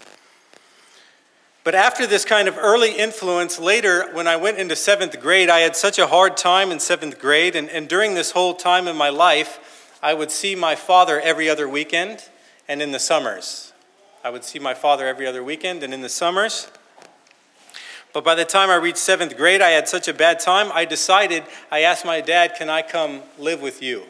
But 1.63 1.75
after 1.75 2.07
this 2.07 2.25
kind 2.25 2.47
of 2.47 2.57
early 2.57 2.93
influence, 2.93 3.59
later, 3.59 4.09
when 4.13 4.27
I 4.27 4.37
went 4.37 4.57
into 4.57 4.75
seventh 4.75 5.19
grade, 5.19 5.49
I 5.49 5.59
had 5.59 5.75
such 5.75 5.99
a 5.99 6.07
hard 6.07 6.37
time 6.37 6.71
in 6.71 6.79
seventh 6.79 7.19
grade. 7.19 7.55
And, 7.55 7.69
and 7.69 7.87
during 7.87 8.13
this 8.13 8.31
whole 8.31 8.53
time 8.53 8.87
in 8.87 8.95
my 8.95 9.09
life, 9.09 9.97
I 10.01 10.13
would 10.13 10.31
see 10.31 10.55
my 10.55 10.75
father 10.75 11.19
every 11.19 11.49
other 11.49 11.67
weekend 11.67 12.29
and 12.67 12.81
in 12.81 12.91
the 12.91 12.99
summers. 12.99 13.73
I 14.23 14.29
would 14.29 14.43
see 14.43 14.59
my 14.59 14.73
father 14.73 15.05
every 15.05 15.27
other 15.27 15.43
weekend 15.43 15.83
and 15.83 15.93
in 15.93 16.01
the 16.01 16.09
summers. 16.09 16.71
But 18.13 18.23
by 18.23 18.35
the 18.35 18.45
time 18.45 18.69
I 18.69 18.75
reached 18.75 18.97
seventh 18.97 19.37
grade, 19.37 19.61
I 19.61 19.69
had 19.69 19.87
such 19.87 20.07
a 20.07 20.13
bad 20.13 20.39
time, 20.39 20.71
I 20.73 20.85
decided, 20.85 21.43
I 21.71 21.81
asked 21.81 22.05
my 22.05 22.21
dad, 22.21 22.55
Can 22.55 22.69
I 22.69 22.81
come 22.81 23.21
live 23.37 23.61
with 23.61 23.83
you? 23.83 24.03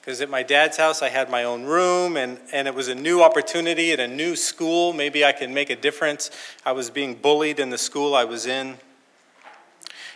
Because 0.00 0.20
at 0.20 0.30
my 0.30 0.42
dad's 0.42 0.78
house, 0.78 1.02
I 1.02 1.10
had 1.10 1.30
my 1.30 1.44
own 1.44 1.64
room, 1.64 2.16
and, 2.16 2.38
and 2.52 2.66
it 2.66 2.74
was 2.74 2.88
a 2.88 2.94
new 2.94 3.22
opportunity 3.22 3.92
at 3.92 4.00
a 4.00 4.08
new 4.08 4.36
school. 4.36 4.92
Maybe 4.92 5.24
I 5.24 5.32
could 5.32 5.50
make 5.50 5.70
a 5.70 5.76
difference. 5.76 6.30
I 6.64 6.72
was 6.72 6.88
being 6.88 7.14
bullied 7.14 7.60
in 7.60 7.70
the 7.70 7.78
school 7.78 8.14
I 8.14 8.24
was 8.24 8.46
in. 8.46 8.78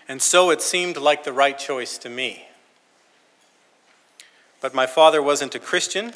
And 0.08 0.20
so 0.20 0.50
it 0.50 0.62
seemed 0.62 0.96
like 0.96 1.24
the 1.24 1.32
right 1.32 1.58
choice 1.58 1.98
to 1.98 2.08
me. 2.08 2.46
But 4.60 4.74
my 4.74 4.86
father 4.86 5.22
wasn't 5.22 5.54
a 5.54 5.58
Christian. 5.58 6.14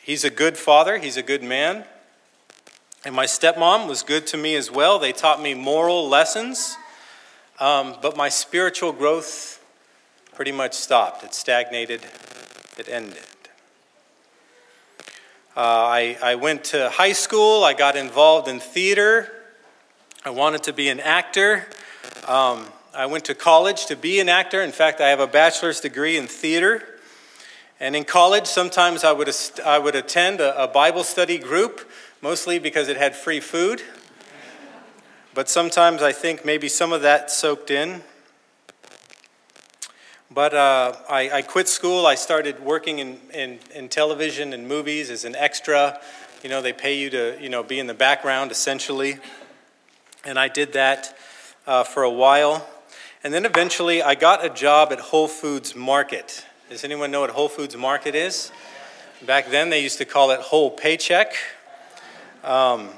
He's 0.00 0.24
a 0.24 0.30
good 0.30 0.56
father, 0.56 0.98
he's 0.98 1.16
a 1.16 1.22
good 1.22 1.42
man. 1.42 1.84
And 3.02 3.14
my 3.14 3.24
stepmom 3.24 3.88
was 3.88 4.02
good 4.02 4.26
to 4.28 4.36
me 4.36 4.54
as 4.56 4.70
well. 4.70 4.98
They 4.98 5.12
taught 5.12 5.40
me 5.40 5.54
moral 5.54 6.06
lessons. 6.06 6.76
Um, 7.58 7.96
but 8.02 8.14
my 8.14 8.28
spiritual 8.28 8.92
growth 8.92 9.64
pretty 10.34 10.52
much 10.52 10.74
stopped. 10.74 11.24
It 11.24 11.34
stagnated, 11.34 12.02
it 12.78 12.88
ended. 12.88 13.24
Uh, 15.56 15.60
I, 15.60 16.18
I 16.22 16.34
went 16.34 16.64
to 16.64 16.90
high 16.90 17.12
school, 17.12 17.64
I 17.64 17.72
got 17.72 17.96
involved 17.96 18.48
in 18.48 18.60
theater. 18.60 19.30
I 20.24 20.30
wanted 20.30 20.62
to 20.64 20.74
be 20.74 20.90
an 20.90 21.00
actor. 21.00 21.66
Um, 22.28 22.66
I 22.94 23.06
went 23.06 23.24
to 23.26 23.34
college 23.34 23.86
to 23.86 23.96
be 23.96 24.20
an 24.20 24.28
actor. 24.28 24.60
In 24.60 24.72
fact, 24.72 25.00
I 25.00 25.08
have 25.08 25.20
a 25.20 25.26
bachelor's 25.26 25.80
degree 25.80 26.18
in 26.18 26.26
theater. 26.26 26.82
And 27.78 27.96
in 27.96 28.04
college, 28.04 28.46
sometimes 28.46 29.04
I 29.04 29.12
would, 29.12 29.34
I 29.64 29.78
would 29.78 29.94
attend 29.94 30.40
a, 30.40 30.64
a 30.64 30.68
Bible 30.68 31.04
study 31.04 31.38
group 31.38 31.90
mostly 32.22 32.58
because 32.58 32.88
it 32.88 32.96
had 32.96 33.16
free 33.16 33.40
food. 33.40 33.82
But 35.32 35.48
sometimes 35.48 36.02
I 36.02 36.12
think 36.12 36.44
maybe 36.44 36.68
some 36.68 36.92
of 36.92 37.02
that 37.02 37.30
soaked 37.30 37.70
in. 37.70 38.02
But 40.30 40.54
uh, 40.54 40.94
I, 41.08 41.30
I, 41.30 41.42
quit 41.42 41.66
school. 41.66 42.06
I 42.06 42.14
started 42.14 42.60
working 42.60 43.00
in, 43.00 43.18
in, 43.34 43.58
in, 43.74 43.88
television 43.88 44.52
and 44.52 44.68
movies 44.68 45.10
as 45.10 45.24
an 45.24 45.34
extra. 45.34 46.00
You 46.44 46.50
know, 46.50 46.62
they 46.62 46.72
pay 46.72 46.96
you 46.98 47.10
to 47.10 47.36
you 47.40 47.48
know, 47.48 47.64
be 47.64 47.80
in 47.80 47.88
the 47.88 47.94
background 47.94 48.52
essentially. 48.52 49.18
And 50.24 50.38
I 50.38 50.46
did 50.46 50.74
that 50.74 51.16
uh, 51.66 51.82
for 51.82 52.04
a 52.04 52.10
while. 52.10 52.68
And 53.24 53.34
then 53.34 53.44
eventually 53.44 54.02
I 54.02 54.14
got 54.14 54.44
a 54.44 54.50
job 54.50 54.92
at 54.92 55.00
Whole 55.00 55.28
Foods 55.28 55.74
Market. 55.74 56.44
Does 56.68 56.84
anyone 56.84 57.10
know 57.10 57.22
what 57.22 57.30
Whole 57.30 57.48
Foods 57.48 57.76
Market 57.76 58.14
is? 58.14 58.52
Back 59.26 59.50
then 59.50 59.70
they 59.70 59.82
used 59.82 59.98
to 59.98 60.04
call 60.04 60.30
it 60.30 60.40
Whole 60.40 60.70
Paycheck. 60.70 61.34
Um, 62.44 62.88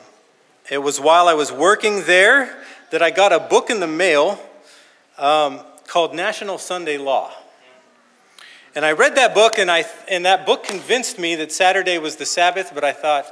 it 0.70 0.78
was 0.78 1.00
while 1.00 1.28
I 1.28 1.34
was 1.34 1.50
working 1.50 2.04
there 2.04 2.56
that 2.90 3.02
I 3.02 3.10
got 3.10 3.32
a 3.32 3.40
book 3.40 3.70
in 3.70 3.80
the 3.80 3.86
mail 3.86 4.38
um, 5.18 5.60
called 5.86 6.14
National 6.14 6.58
Sunday 6.58 6.98
Law. 6.98 7.32
And 8.74 8.84
I 8.84 8.92
read 8.92 9.16
that 9.16 9.34
book, 9.34 9.58
and, 9.58 9.70
I, 9.70 9.84
and 10.08 10.24
that 10.24 10.46
book 10.46 10.64
convinced 10.64 11.18
me 11.18 11.34
that 11.36 11.52
Saturday 11.52 11.98
was 11.98 12.16
the 12.16 12.24
Sabbath, 12.24 12.72
but 12.74 12.84
I 12.84 12.92
thought, 12.92 13.26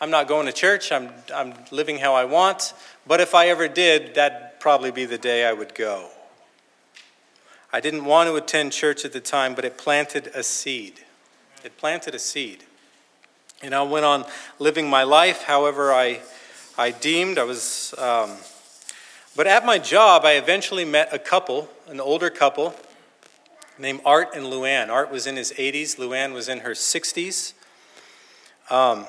I'm 0.00 0.10
not 0.10 0.28
going 0.28 0.46
to 0.46 0.52
church. 0.52 0.92
I'm, 0.92 1.10
I'm 1.34 1.54
living 1.70 1.98
how 1.98 2.14
I 2.14 2.24
want. 2.24 2.74
But 3.06 3.20
if 3.20 3.34
I 3.34 3.48
ever 3.48 3.68
did, 3.68 4.14
that'd 4.14 4.60
probably 4.60 4.90
be 4.90 5.06
the 5.06 5.16
day 5.16 5.46
I 5.46 5.52
would 5.54 5.74
go. 5.74 6.10
I 7.72 7.80
didn't 7.80 8.04
want 8.04 8.28
to 8.28 8.36
attend 8.36 8.72
church 8.72 9.04
at 9.04 9.12
the 9.12 9.20
time, 9.20 9.54
but 9.54 9.64
it 9.64 9.78
planted 9.78 10.28
a 10.34 10.42
seed. 10.42 11.00
It 11.64 11.78
planted 11.78 12.14
a 12.14 12.18
seed. 12.18 12.64
And 13.62 13.74
I 13.74 13.82
went 13.82 14.04
on 14.04 14.24
living 14.58 14.88
my 14.88 15.02
life 15.02 15.42
however 15.42 15.92
I, 15.92 16.20
I 16.76 16.90
deemed, 16.90 17.38
I 17.38 17.44
was. 17.44 17.94
Um, 17.96 18.32
but 19.34 19.46
at 19.46 19.66
my 19.66 19.78
job, 19.78 20.24
I 20.24 20.32
eventually 20.32 20.84
met 20.84 21.12
a 21.12 21.18
couple, 21.18 21.68
an 21.88 22.00
older 22.00 22.30
couple, 22.30 22.74
named 23.78 24.00
Art 24.04 24.30
and 24.34 24.46
Luann. 24.46 24.88
Art 24.88 25.10
was 25.10 25.26
in 25.26 25.36
his 25.36 25.52
80s, 25.52 25.96
Luann 25.96 26.32
was 26.32 26.48
in 26.48 26.60
her 26.60 26.70
60s. 26.70 27.52
Um, 28.70 29.06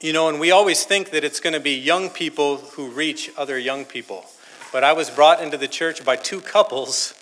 you 0.00 0.14
know, 0.14 0.30
and 0.30 0.40
we 0.40 0.50
always 0.50 0.84
think 0.84 1.10
that 1.10 1.24
it's 1.24 1.40
going 1.40 1.52
to 1.52 1.60
be 1.60 1.72
young 1.72 2.08
people 2.08 2.56
who 2.56 2.90
reach 2.90 3.30
other 3.36 3.58
young 3.58 3.84
people. 3.84 4.24
But 4.72 4.82
I 4.82 4.94
was 4.94 5.10
brought 5.10 5.42
into 5.42 5.58
the 5.58 5.68
church 5.68 6.04
by 6.04 6.16
two 6.16 6.40
couples 6.40 7.14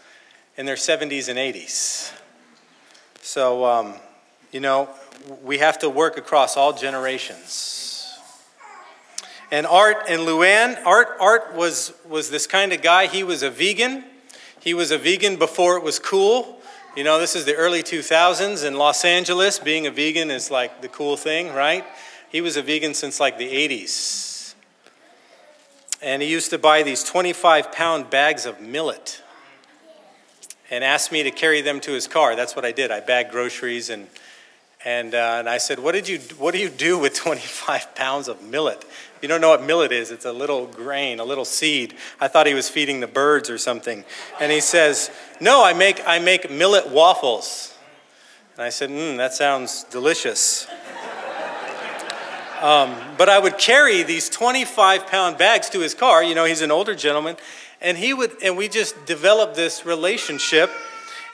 in 0.56 0.64
their 0.64 0.76
70s 0.76 1.28
and 1.28 1.38
80s. 1.38 2.12
So, 3.20 3.64
um, 3.64 3.94
you 4.52 4.60
know, 4.60 4.88
we 5.42 5.58
have 5.58 5.78
to 5.80 5.88
work 5.88 6.16
across 6.16 6.56
all 6.56 6.72
generations. 6.72 8.18
And 9.50 9.66
Art 9.66 10.04
and 10.08 10.22
Luann, 10.22 10.84
Art, 10.84 11.16
Art 11.20 11.54
was, 11.54 11.92
was 12.08 12.30
this 12.30 12.46
kind 12.46 12.72
of 12.72 12.82
guy. 12.82 13.06
He 13.06 13.22
was 13.22 13.42
a 13.42 13.50
vegan. 13.50 14.04
He 14.60 14.74
was 14.74 14.90
a 14.90 14.98
vegan 14.98 15.36
before 15.36 15.76
it 15.76 15.82
was 15.82 15.98
cool. 15.98 16.60
You 16.96 17.04
know, 17.04 17.18
this 17.18 17.34
is 17.34 17.44
the 17.44 17.54
early 17.54 17.82
2000s 17.82 18.66
in 18.66 18.74
Los 18.74 19.04
Angeles. 19.04 19.58
Being 19.58 19.86
a 19.86 19.90
vegan 19.90 20.30
is 20.30 20.50
like 20.50 20.82
the 20.82 20.88
cool 20.88 21.16
thing, 21.16 21.54
right? 21.54 21.84
He 22.28 22.40
was 22.40 22.56
a 22.56 22.62
vegan 22.62 22.92
since 22.92 23.20
like 23.20 23.38
the 23.38 23.48
80s. 23.48 24.54
And 26.02 26.22
he 26.22 26.28
used 26.28 26.50
to 26.50 26.58
buy 26.58 26.82
these 26.82 27.02
25 27.02 27.72
pound 27.72 28.10
bags 28.10 28.46
of 28.46 28.60
millet 28.60 29.22
and 30.70 30.84
asked 30.84 31.10
me 31.10 31.22
to 31.22 31.30
carry 31.30 31.62
them 31.62 31.80
to 31.80 31.92
his 31.92 32.06
car. 32.06 32.36
That's 32.36 32.54
what 32.54 32.64
I 32.64 32.72
did. 32.72 32.90
I 32.90 33.00
bagged 33.00 33.30
groceries 33.30 33.88
and 33.88 34.08
and, 34.84 35.14
uh, 35.14 35.36
and 35.40 35.48
I 35.48 35.58
said, 35.58 35.80
what, 35.80 35.92
did 35.92 36.08
you, 36.08 36.18
what 36.38 36.52
do 36.52 36.58
you 36.58 36.68
do 36.68 36.98
with 36.98 37.14
25 37.14 37.94
pounds 37.94 38.28
of 38.28 38.42
millet? 38.42 38.84
If 38.84 39.22
you 39.22 39.28
don't 39.28 39.40
know 39.40 39.50
what 39.50 39.62
millet 39.62 39.90
is, 39.90 40.12
it's 40.12 40.24
a 40.24 40.32
little 40.32 40.66
grain, 40.66 41.18
a 41.18 41.24
little 41.24 41.44
seed. 41.44 41.94
I 42.20 42.28
thought 42.28 42.46
he 42.46 42.54
was 42.54 42.68
feeding 42.68 43.00
the 43.00 43.08
birds 43.08 43.50
or 43.50 43.58
something. 43.58 44.04
And 44.40 44.52
he 44.52 44.60
says, 44.60 45.10
No, 45.40 45.64
I 45.64 45.72
make, 45.72 46.00
I 46.06 46.20
make 46.20 46.48
millet 46.50 46.88
waffles. 46.88 47.74
And 48.54 48.62
I 48.62 48.68
said, 48.68 48.90
Mmm, 48.90 49.16
that 49.16 49.34
sounds 49.34 49.84
delicious. 49.84 50.66
Um, 52.60 52.96
but 53.16 53.28
I 53.28 53.38
would 53.38 53.56
carry 53.56 54.02
these 54.02 54.28
25 54.28 55.06
pound 55.06 55.38
bags 55.38 55.70
to 55.70 55.78
his 55.78 55.94
car. 55.94 56.24
You 56.24 56.34
know, 56.34 56.44
he's 56.44 56.60
an 56.60 56.72
older 56.72 56.92
gentleman. 56.92 57.36
And 57.80 57.96
he 57.96 58.12
would, 58.12 58.32
and 58.42 58.56
we 58.56 58.66
just 58.66 59.06
developed 59.06 59.54
this 59.54 59.86
relationship. 59.86 60.68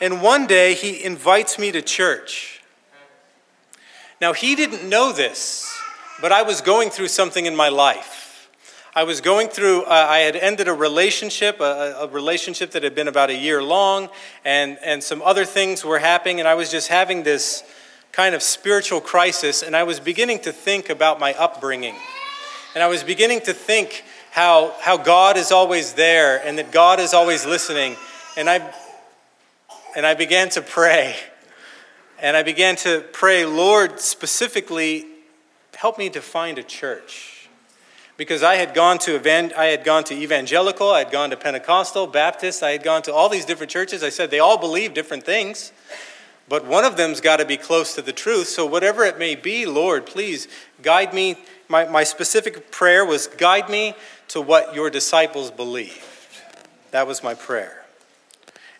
And 0.02 0.20
one 0.20 0.46
day 0.46 0.74
he 0.74 1.02
invites 1.02 1.58
me 1.58 1.72
to 1.72 1.80
church. 1.80 2.53
Now, 4.20 4.32
he 4.32 4.54
didn't 4.54 4.88
know 4.88 5.12
this, 5.12 5.72
but 6.20 6.32
I 6.32 6.42
was 6.42 6.60
going 6.60 6.90
through 6.90 7.08
something 7.08 7.46
in 7.46 7.56
my 7.56 7.68
life. 7.68 8.48
I 8.96 9.02
was 9.02 9.20
going 9.20 9.48
through, 9.48 9.82
uh, 9.82 9.88
I 9.90 10.18
had 10.18 10.36
ended 10.36 10.68
a 10.68 10.72
relationship, 10.72 11.58
a, 11.60 11.96
a, 12.02 12.06
relationship 12.06 12.70
that 12.72 12.84
had 12.84 12.94
been 12.94 13.08
about 13.08 13.28
a 13.28 13.34
year 13.34 13.60
long, 13.60 14.08
and, 14.44 14.78
and 14.84 15.02
some 15.02 15.20
other 15.22 15.44
things 15.44 15.84
were 15.84 15.98
happening, 15.98 16.38
and 16.38 16.48
I 16.48 16.54
was 16.54 16.70
just 16.70 16.86
having 16.86 17.24
this 17.24 17.64
kind 18.12 18.36
of 18.36 18.42
spiritual 18.42 19.00
crisis, 19.00 19.64
and 19.64 19.74
I 19.74 19.82
was 19.82 19.98
beginning 19.98 20.38
to 20.42 20.52
think 20.52 20.90
about 20.90 21.18
my 21.18 21.34
upbringing. 21.34 21.96
And 22.74 22.82
I 22.84 22.86
was 22.86 23.02
beginning 23.02 23.40
to 23.42 23.52
think 23.52 24.04
how, 24.30 24.74
how 24.80 24.96
God 24.96 25.36
is 25.36 25.50
always 25.50 25.94
there 25.94 26.44
and 26.44 26.58
that 26.58 26.70
God 26.70 27.00
is 27.00 27.14
always 27.14 27.46
listening. 27.46 27.96
And 28.36 28.48
I, 28.50 28.74
and 29.96 30.04
I 30.04 30.14
began 30.14 30.48
to 30.50 30.62
pray. 30.62 31.16
And 32.20 32.36
I 32.36 32.42
began 32.42 32.76
to 32.76 33.04
pray, 33.12 33.44
Lord, 33.44 34.00
specifically, 34.00 35.06
help 35.74 35.98
me 35.98 36.10
to 36.10 36.20
find 36.20 36.58
a 36.58 36.62
church. 36.62 37.48
Because 38.16 38.44
I 38.44 38.54
had 38.54 38.74
gone 38.74 38.98
to 38.98 39.16
I 39.58 39.64
had 39.66 39.82
gone 39.84 40.04
to 40.04 40.14
evangelical, 40.14 40.90
I 40.90 41.00
had 41.00 41.10
gone 41.10 41.30
to 41.30 41.36
Pentecostal, 41.36 42.06
Baptist, 42.06 42.62
I 42.62 42.70
had 42.70 42.84
gone 42.84 43.02
to 43.02 43.12
all 43.12 43.28
these 43.28 43.44
different 43.44 43.70
churches. 43.70 44.04
I 44.04 44.10
said 44.10 44.30
they 44.30 44.38
all 44.38 44.56
believe 44.56 44.94
different 44.94 45.24
things. 45.24 45.72
But 46.48 46.66
one 46.66 46.84
of 46.84 46.96
them's 46.96 47.20
got 47.20 47.38
to 47.38 47.44
be 47.44 47.56
close 47.56 47.94
to 47.94 48.02
the 48.02 48.12
truth. 48.12 48.48
So, 48.48 48.66
whatever 48.66 49.04
it 49.04 49.18
may 49.18 49.34
be, 49.34 49.64
Lord, 49.66 50.04
please 50.06 50.46
guide 50.82 51.14
me. 51.14 51.36
My, 51.68 51.86
my 51.86 52.04
specific 52.04 52.70
prayer 52.70 53.04
was 53.04 53.26
guide 53.26 53.70
me 53.70 53.94
to 54.28 54.40
what 54.40 54.74
your 54.74 54.90
disciples 54.90 55.50
believed. 55.50 56.02
That 56.90 57.06
was 57.06 57.22
my 57.22 57.34
prayer. 57.34 57.83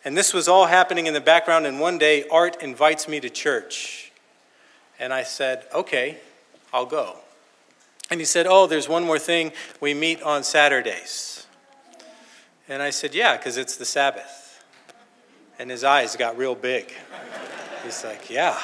And 0.04 0.16
this 0.16 0.34
was 0.34 0.48
all 0.48 0.66
happening 0.66 1.06
in 1.06 1.14
the 1.14 1.20
background. 1.20 1.66
And 1.66 1.80
one 1.80 1.98
day, 1.98 2.26
Art 2.30 2.62
invites 2.62 3.08
me 3.08 3.20
to 3.20 3.30
church. 3.30 4.12
And 4.98 5.12
I 5.12 5.22
said, 5.22 5.64
okay, 5.74 6.18
I'll 6.72 6.86
go. 6.86 7.16
And 8.10 8.20
he 8.20 8.26
said, 8.26 8.46
oh, 8.46 8.66
there's 8.66 8.88
one 8.88 9.04
more 9.04 9.18
thing. 9.18 9.52
We 9.80 9.94
meet 9.94 10.22
on 10.22 10.44
Saturdays. 10.44 11.46
And 12.68 12.82
I 12.82 12.90
said, 12.90 13.14
yeah, 13.14 13.36
because 13.36 13.56
it's 13.56 13.76
the 13.76 13.84
Sabbath. 13.84 14.62
And 15.58 15.70
his 15.70 15.84
eyes 15.84 16.16
got 16.16 16.36
real 16.36 16.54
big. 16.54 16.92
He's 17.84 18.04
like, 18.04 18.30
Yeah. 18.30 18.58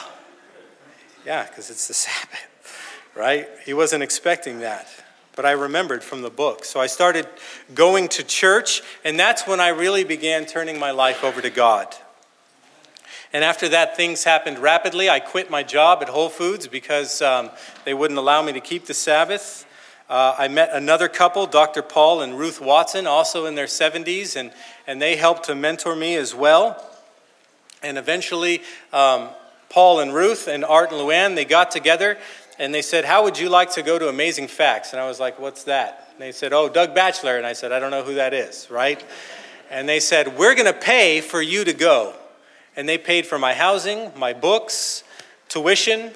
Yeah, 1.26 1.46
because 1.46 1.68
it's 1.68 1.86
the 1.86 1.94
Sabbath, 1.94 2.98
right? 3.14 3.46
He 3.66 3.74
wasn't 3.74 4.02
expecting 4.02 4.60
that. 4.60 4.88
But 5.36 5.46
I 5.46 5.52
remembered 5.52 6.02
from 6.02 6.22
the 6.22 6.30
book. 6.30 6.64
So 6.64 6.80
I 6.80 6.86
started 6.86 7.26
going 7.74 8.08
to 8.08 8.22
church, 8.22 8.82
and 9.04 9.18
that's 9.18 9.46
when 9.46 9.60
I 9.60 9.68
really 9.68 10.04
began 10.04 10.44
turning 10.44 10.78
my 10.78 10.90
life 10.90 11.24
over 11.24 11.40
to 11.40 11.50
God. 11.50 11.94
And 13.32 13.44
after 13.44 13.68
that, 13.68 13.96
things 13.96 14.24
happened 14.24 14.58
rapidly. 14.58 15.08
I 15.08 15.20
quit 15.20 15.50
my 15.50 15.62
job 15.62 16.02
at 16.02 16.08
Whole 16.08 16.28
Foods 16.28 16.66
because 16.66 17.22
um, 17.22 17.50
they 17.84 17.94
wouldn't 17.94 18.18
allow 18.18 18.42
me 18.42 18.52
to 18.52 18.60
keep 18.60 18.86
the 18.86 18.94
Sabbath. 18.94 19.66
Uh, 20.08 20.34
I 20.36 20.48
met 20.48 20.70
another 20.72 21.08
couple, 21.08 21.46
Dr. 21.46 21.82
Paul 21.82 22.22
and 22.22 22.36
Ruth 22.36 22.60
Watson, 22.60 23.06
also 23.06 23.46
in 23.46 23.54
their 23.54 23.66
70s, 23.66 24.34
and, 24.34 24.50
and 24.88 25.00
they 25.00 25.14
helped 25.14 25.44
to 25.44 25.54
mentor 25.54 25.94
me 25.94 26.16
as 26.16 26.34
well. 26.34 26.84
And 27.80 27.96
eventually, 27.96 28.62
um, 28.92 29.28
Paul 29.68 30.00
and 30.00 30.12
Ruth 30.12 30.48
and 30.48 30.64
Art 30.64 30.90
and 30.90 31.00
Luann, 31.00 31.36
they 31.36 31.44
got 31.44 31.70
together 31.70 32.18
and 32.60 32.74
they 32.74 32.82
said, 32.82 33.06
How 33.06 33.24
would 33.24 33.38
you 33.38 33.48
like 33.48 33.72
to 33.72 33.82
go 33.82 33.98
to 33.98 34.08
Amazing 34.08 34.48
Facts? 34.48 34.92
And 34.92 35.00
I 35.00 35.08
was 35.08 35.18
like, 35.18 35.38
What's 35.40 35.64
that? 35.64 36.10
And 36.12 36.20
they 36.20 36.30
said, 36.30 36.52
Oh, 36.52 36.68
Doug 36.68 36.94
Batchelor. 36.94 37.38
And 37.38 37.46
I 37.46 37.54
said, 37.54 37.72
I 37.72 37.80
don't 37.80 37.90
know 37.90 38.04
who 38.04 38.14
that 38.14 38.34
is, 38.34 38.68
right? 38.70 39.02
And 39.70 39.88
they 39.88 39.98
said, 39.98 40.38
We're 40.38 40.54
going 40.54 40.72
to 40.72 40.78
pay 40.78 41.22
for 41.22 41.40
you 41.40 41.64
to 41.64 41.72
go. 41.72 42.14
And 42.76 42.86
they 42.86 42.98
paid 42.98 43.26
for 43.26 43.38
my 43.38 43.54
housing, 43.54 44.12
my 44.14 44.34
books, 44.34 45.02
tuition. 45.48 46.12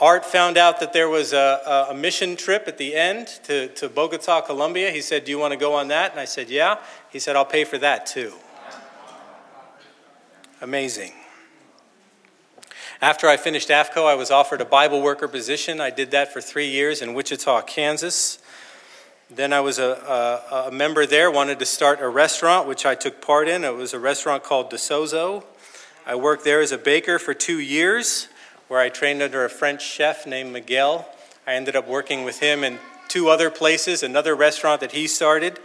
Art 0.00 0.24
found 0.26 0.58
out 0.58 0.80
that 0.80 0.92
there 0.92 1.08
was 1.08 1.32
a, 1.32 1.86
a 1.88 1.94
mission 1.94 2.34
trip 2.34 2.64
at 2.66 2.76
the 2.76 2.96
end 2.96 3.28
to, 3.44 3.68
to 3.68 3.88
Bogota, 3.88 4.40
Colombia. 4.40 4.90
He 4.90 5.00
said, 5.00 5.24
Do 5.24 5.30
you 5.30 5.38
want 5.38 5.52
to 5.52 5.56
go 5.56 5.74
on 5.74 5.88
that? 5.88 6.10
And 6.10 6.18
I 6.18 6.24
said, 6.24 6.50
Yeah. 6.50 6.78
He 7.10 7.20
said, 7.20 7.36
I'll 7.36 7.44
pay 7.44 7.62
for 7.62 7.78
that 7.78 8.04
too. 8.04 8.32
Amazing. 10.60 11.12
After 13.02 13.28
I 13.28 13.36
finished 13.36 13.70
AFCO, 13.70 14.06
I 14.06 14.14
was 14.14 14.30
offered 14.30 14.60
a 14.60 14.64
Bible 14.64 15.02
worker 15.02 15.26
position. 15.26 15.80
I 15.80 15.90
did 15.90 16.12
that 16.12 16.32
for 16.32 16.40
three 16.40 16.68
years 16.68 17.02
in 17.02 17.12
Wichita, 17.14 17.62
Kansas. 17.62 18.38
Then 19.28 19.52
I 19.52 19.60
was 19.60 19.78
a, 19.78 19.90
a, 20.52 20.68
a, 20.68 20.70
member 20.70 21.04
there, 21.04 21.30
wanted 21.30 21.58
to 21.58 21.66
start 21.66 22.00
a 22.00 22.08
restaurant, 22.08 22.68
which 22.68 22.86
I 22.86 22.94
took 22.94 23.20
part 23.20 23.48
in. 23.48 23.64
It 23.64 23.74
was 23.74 23.94
a 23.94 23.98
restaurant 23.98 24.44
called 24.44 24.70
DeSozo. 24.70 25.42
I 26.06 26.14
worked 26.14 26.44
there 26.44 26.60
as 26.60 26.70
a 26.70 26.78
baker 26.78 27.18
for 27.18 27.34
two 27.34 27.58
years, 27.58 28.28
where 28.68 28.80
I 28.80 28.90
trained 28.90 29.22
under 29.22 29.44
a 29.44 29.50
French 29.50 29.82
chef 29.82 30.26
named 30.26 30.52
Miguel. 30.52 31.08
I 31.46 31.54
ended 31.54 31.74
up 31.74 31.88
working 31.88 32.22
with 32.22 32.38
him 32.38 32.62
in 32.62 32.78
two 33.08 33.28
other 33.28 33.50
places, 33.50 34.02
another 34.02 34.36
restaurant 34.36 34.80
that 34.82 34.92
he 34.92 35.08
started, 35.08 35.58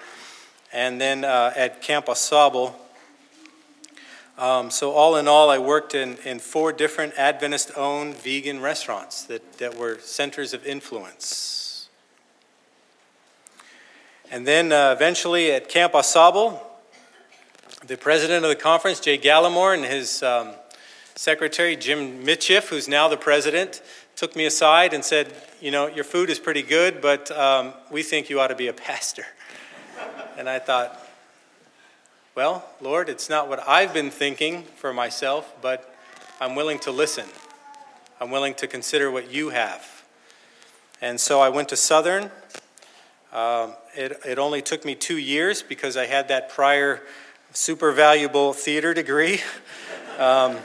and 0.74 1.00
then 1.00 1.24
uh, 1.24 1.54
at 1.56 1.82
Camp 1.82 2.10
Au 2.10 2.74
um, 4.40 4.72
so, 4.72 4.92
all 4.94 5.18
in 5.18 5.28
all, 5.28 5.50
I 5.50 5.58
worked 5.58 5.94
in, 5.94 6.16
in 6.24 6.40
four 6.40 6.72
different 6.72 7.14
Adventist 7.18 7.72
owned 7.76 8.16
vegan 8.16 8.62
restaurants 8.62 9.24
that, 9.24 9.58
that 9.58 9.76
were 9.76 10.00
centers 10.00 10.54
of 10.54 10.66
influence. 10.66 11.90
And 14.32 14.48
then 14.48 14.72
uh, 14.72 14.94
eventually 14.96 15.52
at 15.52 15.68
Camp 15.68 15.94
Sable, 16.04 16.66
the 17.86 17.98
president 17.98 18.46
of 18.46 18.50
the 18.50 18.56
conference, 18.56 19.02
Jay 19.02 19.18
Gallimore, 19.18 19.76
and 19.76 19.84
his 19.84 20.24
um, 20.24 20.54
secretary, 21.16 21.76
Jim 21.76 22.24
Micheff, 22.24 22.70
who's 22.70 22.88
now 22.88 23.10
the 23.10 23.18
president, 23.18 23.82
took 24.16 24.38
me 24.38 24.46
aside 24.46 24.94
and 24.94 25.04
said, 25.04 25.34
You 25.60 25.72
know, 25.72 25.88
your 25.88 26.06
food 26.06 26.30
is 26.30 26.40
pretty 26.40 26.64
good, 26.64 27.02
but 27.02 27.30
um, 27.32 27.74
we 27.92 28.04
think 28.04 28.30
you 28.30 28.40
ought 28.40 28.48
to 28.48 28.56
be 28.56 28.68
a 28.68 28.74
pastor. 28.74 29.26
And 30.38 30.48
I 30.48 30.60
thought, 30.60 31.09
well, 32.40 32.64
Lord, 32.80 33.10
it's 33.10 33.30
not 33.30 33.50
what 33.50 33.68
I've 33.68 33.94
been 33.94 34.10
thinking 34.10 34.64
for 34.78 34.94
myself, 34.94 35.54
but 35.62 35.94
I'm 36.40 36.56
willing 36.56 36.80
to 36.80 36.90
listen. 36.90 37.26
I'm 38.22 38.32
willing 38.32 38.54
to 38.54 38.66
consider 38.66 39.12
what 39.12 39.30
you 39.30 39.50
have. 39.50 40.06
And 41.02 41.20
so 41.20 41.42
I 41.42 41.50
went 41.50 41.68
to 41.68 41.76
Southern. 41.76 42.32
Um, 43.34 43.74
it, 43.94 44.22
it 44.26 44.40
only 44.40 44.62
took 44.62 44.86
me 44.86 44.96
two 44.96 45.18
years 45.18 45.62
because 45.62 45.98
I 45.98 46.06
had 46.06 46.30
that 46.30 46.48
prior 46.48 47.02
super 47.52 47.92
valuable 47.92 48.54
theater 48.54 48.94
degree. 48.94 49.42
Um, 50.18 50.58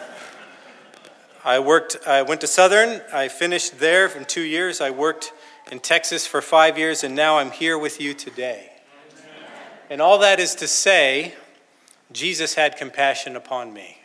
I 1.45 1.61
worked. 1.61 1.99
I 2.09 2.23
went 2.23 2.41
to 2.41 2.49
Southern. 2.49 3.03
I 3.13 3.29
finished 3.29 3.79
there 3.79 4.07
in 4.09 4.25
two 4.25 4.43
years. 4.43 4.81
I 4.81 4.91
worked 4.91 5.33
in 5.71 5.79
Texas 5.79 6.27
for 6.27 6.41
five 6.41 6.77
years, 6.77 7.05
and 7.05 7.15
now 7.15 7.39
I'm 7.39 7.53
here 7.53 7.79
with 7.79 8.01
you 8.01 8.15
today. 8.15 8.73
And 9.89 10.01
all 10.03 10.19
that 10.19 10.41
is 10.41 10.57
to 10.57 10.67
say, 10.67 11.35
Jesus 12.15 12.55
had 12.55 12.77
compassion 12.77 13.35
upon 13.35 13.75
me. 13.75 13.99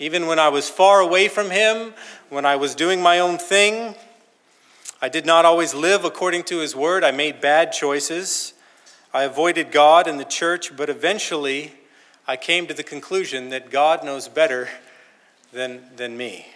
Even 0.00 0.26
when 0.26 0.40
I 0.40 0.48
was 0.48 0.68
far 0.68 1.00
away 1.00 1.28
from 1.28 1.50
him, 1.50 1.94
when 2.28 2.44
I 2.44 2.56
was 2.56 2.74
doing 2.74 3.00
my 3.00 3.20
own 3.20 3.38
thing, 3.38 3.94
I 5.00 5.08
did 5.08 5.24
not 5.24 5.44
always 5.44 5.72
live 5.72 6.04
according 6.04 6.42
to 6.44 6.58
his 6.58 6.74
word. 6.74 7.04
I 7.04 7.12
made 7.12 7.40
bad 7.40 7.70
choices. 7.70 8.54
I 9.14 9.22
avoided 9.22 9.70
God 9.70 10.08
and 10.08 10.18
the 10.18 10.24
church, 10.24 10.76
but 10.76 10.90
eventually 10.90 11.74
I 12.26 12.36
came 12.36 12.66
to 12.66 12.74
the 12.74 12.82
conclusion 12.82 13.50
that 13.50 13.70
God 13.70 14.04
knows 14.04 14.26
better 14.26 14.68
than, 15.52 15.82
than 15.94 16.16
me. 16.16 16.46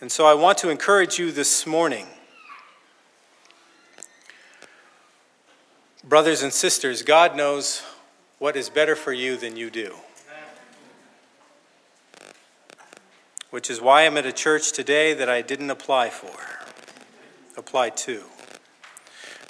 And 0.00 0.10
so 0.10 0.26
I 0.26 0.34
want 0.34 0.58
to 0.58 0.70
encourage 0.70 1.20
you 1.20 1.30
this 1.30 1.66
morning. 1.66 2.06
Brothers 6.02 6.42
and 6.42 6.52
sisters, 6.52 7.02
God 7.02 7.36
knows 7.36 7.82
what 8.40 8.56
is 8.56 8.70
better 8.70 8.96
for 8.96 9.12
you 9.12 9.36
than 9.36 9.54
you 9.54 9.70
do. 9.70 9.94
Which 13.50 13.68
is 13.68 13.82
why 13.82 14.06
I'm 14.06 14.16
at 14.16 14.24
a 14.24 14.32
church 14.32 14.72
today 14.72 15.12
that 15.12 15.28
I 15.28 15.42
didn't 15.42 15.70
apply 15.70 16.08
for, 16.08 16.40
apply 17.58 17.90
to. 17.90 18.22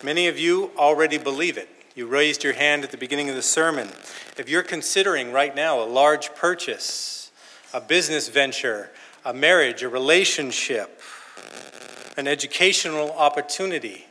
Many 0.03 0.27
of 0.27 0.39
you 0.39 0.73
already 0.77 1.19
believe 1.19 1.57
it. 1.57 1.69
You 1.95 2.09
raised 2.09 2.43
your 2.43 2.55
hand 2.55 2.83
at 2.83 2.91
the 2.91 2.97
beginning 2.97 3.29
of 3.29 3.37
the 3.37 3.43
sermon. 3.43 3.89
If 4.37 4.49
you're 4.49 4.65
considering 4.65 5.31
right 5.31 5.55
now 5.55 5.81
a 5.81 5.85
large 5.85 6.35
purchase, 6.35 7.31
a 7.73 7.81
business 7.81 8.29
venture, 8.29 8.91
a 9.25 9.33
marriage, 9.33 9.85
a 9.85 9.89
relationship, 9.89 11.01
an 12.17 12.27
educational 12.27 13.13
opportunity, 13.13 14.07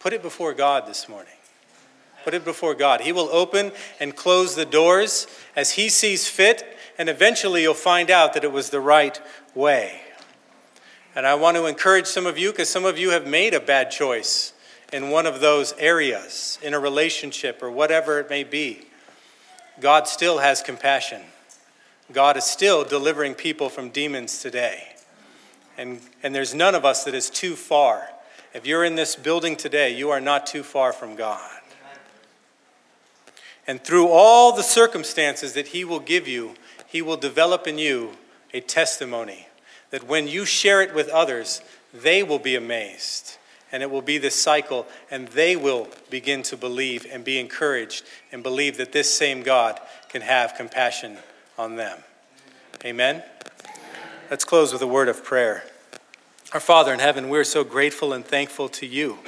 put 0.00 0.12
it 0.12 0.20
before 0.20 0.52
God 0.52 0.86
this 0.86 1.08
morning. 1.08 1.37
Put 2.24 2.34
it 2.34 2.44
before 2.44 2.74
God. 2.74 3.00
He 3.00 3.12
will 3.12 3.28
open 3.30 3.72
and 4.00 4.14
close 4.14 4.54
the 4.54 4.64
doors 4.64 5.26
as 5.56 5.72
He 5.72 5.88
sees 5.88 6.28
fit, 6.28 6.76
and 6.98 7.08
eventually 7.08 7.62
you'll 7.62 7.74
find 7.74 8.10
out 8.10 8.34
that 8.34 8.44
it 8.44 8.52
was 8.52 8.70
the 8.70 8.80
right 8.80 9.20
way. 9.54 10.00
And 11.14 11.26
I 11.26 11.34
want 11.34 11.56
to 11.56 11.66
encourage 11.66 12.06
some 12.06 12.26
of 12.26 12.38
you 12.38 12.50
because 12.50 12.68
some 12.68 12.84
of 12.84 12.98
you 12.98 13.10
have 13.10 13.26
made 13.26 13.54
a 13.54 13.60
bad 13.60 13.90
choice 13.90 14.52
in 14.92 15.10
one 15.10 15.26
of 15.26 15.40
those 15.40 15.74
areas, 15.78 16.58
in 16.62 16.74
a 16.74 16.78
relationship 16.78 17.62
or 17.62 17.70
whatever 17.70 18.20
it 18.20 18.30
may 18.30 18.44
be. 18.44 18.86
God 19.80 20.08
still 20.08 20.38
has 20.38 20.62
compassion. 20.62 21.22
God 22.12 22.36
is 22.36 22.44
still 22.44 22.84
delivering 22.84 23.34
people 23.34 23.68
from 23.68 23.90
demons 23.90 24.40
today. 24.40 24.94
And, 25.76 26.00
and 26.22 26.34
there's 26.34 26.54
none 26.54 26.74
of 26.74 26.84
us 26.84 27.04
that 27.04 27.14
is 27.14 27.30
too 27.30 27.54
far. 27.54 28.08
If 28.54 28.66
you're 28.66 28.84
in 28.84 28.94
this 28.94 29.14
building 29.14 29.56
today, 29.56 29.94
you 29.96 30.10
are 30.10 30.20
not 30.20 30.46
too 30.46 30.62
far 30.62 30.92
from 30.92 31.16
God. 31.16 31.57
And 33.68 33.84
through 33.84 34.08
all 34.08 34.56
the 34.56 34.62
circumstances 34.62 35.52
that 35.52 35.68
He 35.68 35.84
will 35.84 36.00
give 36.00 36.26
you, 36.26 36.54
He 36.86 37.02
will 37.02 37.18
develop 37.18 37.66
in 37.66 37.76
you 37.76 38.12
a 38.54 38.60
testimony 38.60 39.46
that 39.90 40.08
when 40.08 40.26
you 40.26 40.46
share 40.46 40.80
it 40.80 40.94
with 40.94 41.08
others, 41.10 41.60
they 41.92 42.22
will 42.22 42.38
be 42.38 42.56
amazed. 42.56 43.36
And 43.70 43.82
it 43.82 43.90
will 43.90 44.02
be 44.02 44.16
this 44.16 44.34
cycle, 44.34 44.86
and 45.10 45.28
they 45.28 45.54
will 45.54 45.88
begin 46.08 46.42
to 46.44 46.56
believe 46.56 47.06
and 47.10 47.22
be 47.22 47.38
encouraged 47.38 48.04
and 48.32 48.42
believe 48.42 48.78
that 48.78 48.92
this 48.92 49.14
same 49.14 49.42
God 49.42 49.78
can 50.08 50.22
have 50.22 50.54
compassion 50.54 51.18
on 51.58 51.76
them. 51.76 51.98
Amen? 52.82 53.22
Let's 54.30 54.44
close 54.44 54.72
with 54.72 54.80
a 54.80 54.86
word 54.86 55.08
of 55.08 55.22
prayer. 55.22 55.64
Our 56.54 56.60
Father 56.60 56.94
in 56.94 57.00
heaven, 57.00 57.28
we're 57.28 57.44
so 57.44 57.64
grateful 57.64 58.14
and 58.14 58.24
thankful 58.24 58.70
to 58.70 58.86
you 58.86 59.18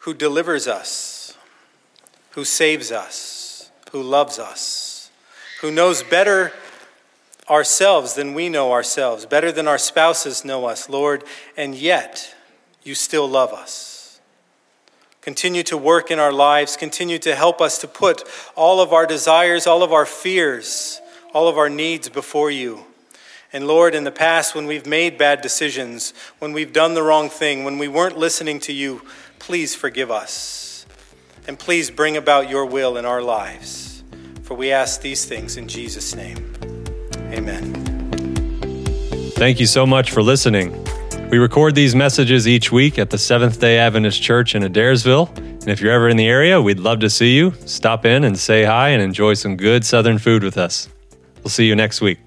who 0.00 0.14
delivers 0.14 0.66
us 0.66 1.17
who 2.38 2.44
saves 2.44 2.92
us, 2.92 3.68
who 3.90 4.00
loves 4.00 4.38
us, 4.38 5.10
who 5.60 5.72
knows 5.72 6.04
better 6.04 6.52
ourselves 7.50 8.14
than 8.14 8.32
we 8.32 8.48
know 8.48 8.70
ourselves, 8.70 9.26
better 9.26 9.50
than 9.50 9.66
our 9.66 9.76
spouses 9.76 10.44
know 10.44 10.66
us, 10.66 10.88
Lord, 10.88 11.24
and 11.56 11.74
yet 11.74 12.32
you 12.84 12.94
still 12.94 13.28
love 13.28 13.52
us. 13.52 14.20
Continue 15.20 15.64
to 15.64 15.76
work 15.76 16.12
in 16.12 16.20
our 16.20 16.30
lives, 16.30 16.76
continue 16.76 17.18
to 17.18 17.34
help 17.34 17.60
us 17.60 17.78
to 17.78 17.88
put 17.88 18.22
all 18.54 18.80
of 18.80 18.92
our 18.92 19.04
desires, 19.04 19.66
all 19.66 19.82
of 19.82 19.92
our 19.92 20.06
fears, 20.06 21.00
all 21.34 21.48
of 21.48 21.58
our 21.58 21.68
needs 21.68 22.08
before 22.08 22.52
you. 22.52 22.84
And 23.52 23.66
Lord, 23.66 23.96
in 23.96 24.04
the 24.04 24.12
past, 24.12 24.54
when 24.54 24.68
we've 24.68 24.86
made 24.86 25.18
bad 25.18 25.40
decisions, 25.40 26.14
when 26.38 26.52
we've 26.52 26.72
done 26.72 26.94
the 26.94 27.02
wrong 27.02 27.30
thing, 27.30 27.64
when 27.64 27.78
we 27.78 27.88
weren't 27.88 28.16
listening 28.16 28.60
to 28.60 28.72
you, 28.72 29.02
please 29.40 29.74
forgive 29.74 30.12
us. 30.12 30.67
And 31.48 31.58
please 31.58 31.90
bring 31.90 32.18
about 32.18 32.50
your 32.50 32.66
will 32.66 32.98
in 32.98 33.06
our 33.06 33.22
lives. 33.22 34.04
For 34.42 34.54
we 34.54 34.70
ask 34.70 35.00
these 35.00 35.24
things 35.24 35.56
in 35.56 35.66
Jesus' 35.66 36.14
name. 36.14 36.54
Amen. 37.32 37.74
Thank 39.32 39.58
you 39.58 39.66
so 39.66 39.86
much 39.86 40.10
for 40.10 40.22
listening. 40.22 40.84
We 41.30 41.38
record 41.38 41.74
these 41.74 41.94
messages 41.94 42.46
each 42.46 42.70
week 42.70 42.98
at 42.98 43.10
the 43.10 43.18
Seventh 43.18 43.60
day 43.60 43.78
Adventist 43.78 44.22
Church 44.22 44.54
in 44.54 44.62
Adairsville. 44.62 45.36
And 45.36 45.68
if 45.68 45.80
you're 45.80 45.92
ever 45.92 46.08
in 46.08 46.16
the 46.16 46.26
area, 46.26 46.60
we'd 46.60 46.80
love 46.80 47.00
to 47.00 47.10
see 47.10 47.34
you. 47.34 47.52
Stop 47.64 48.04
in 48.04 48.24
and 48.24 48.38
say 48.38 48.64
hi 48.64 48.90
and 48.90 49.02
enjoy 49.02 49.34
some 49.34 49.56
good 49.56 49.84
Southern 49.84 50.18
food 50.18 50.42
with 50.42 50.58
us. 50.58 50.88
We'll 51.42 51.50
see 51.50 51.66
you 51.66 51.76
next 51.76 52.00
week. 52.00 52.18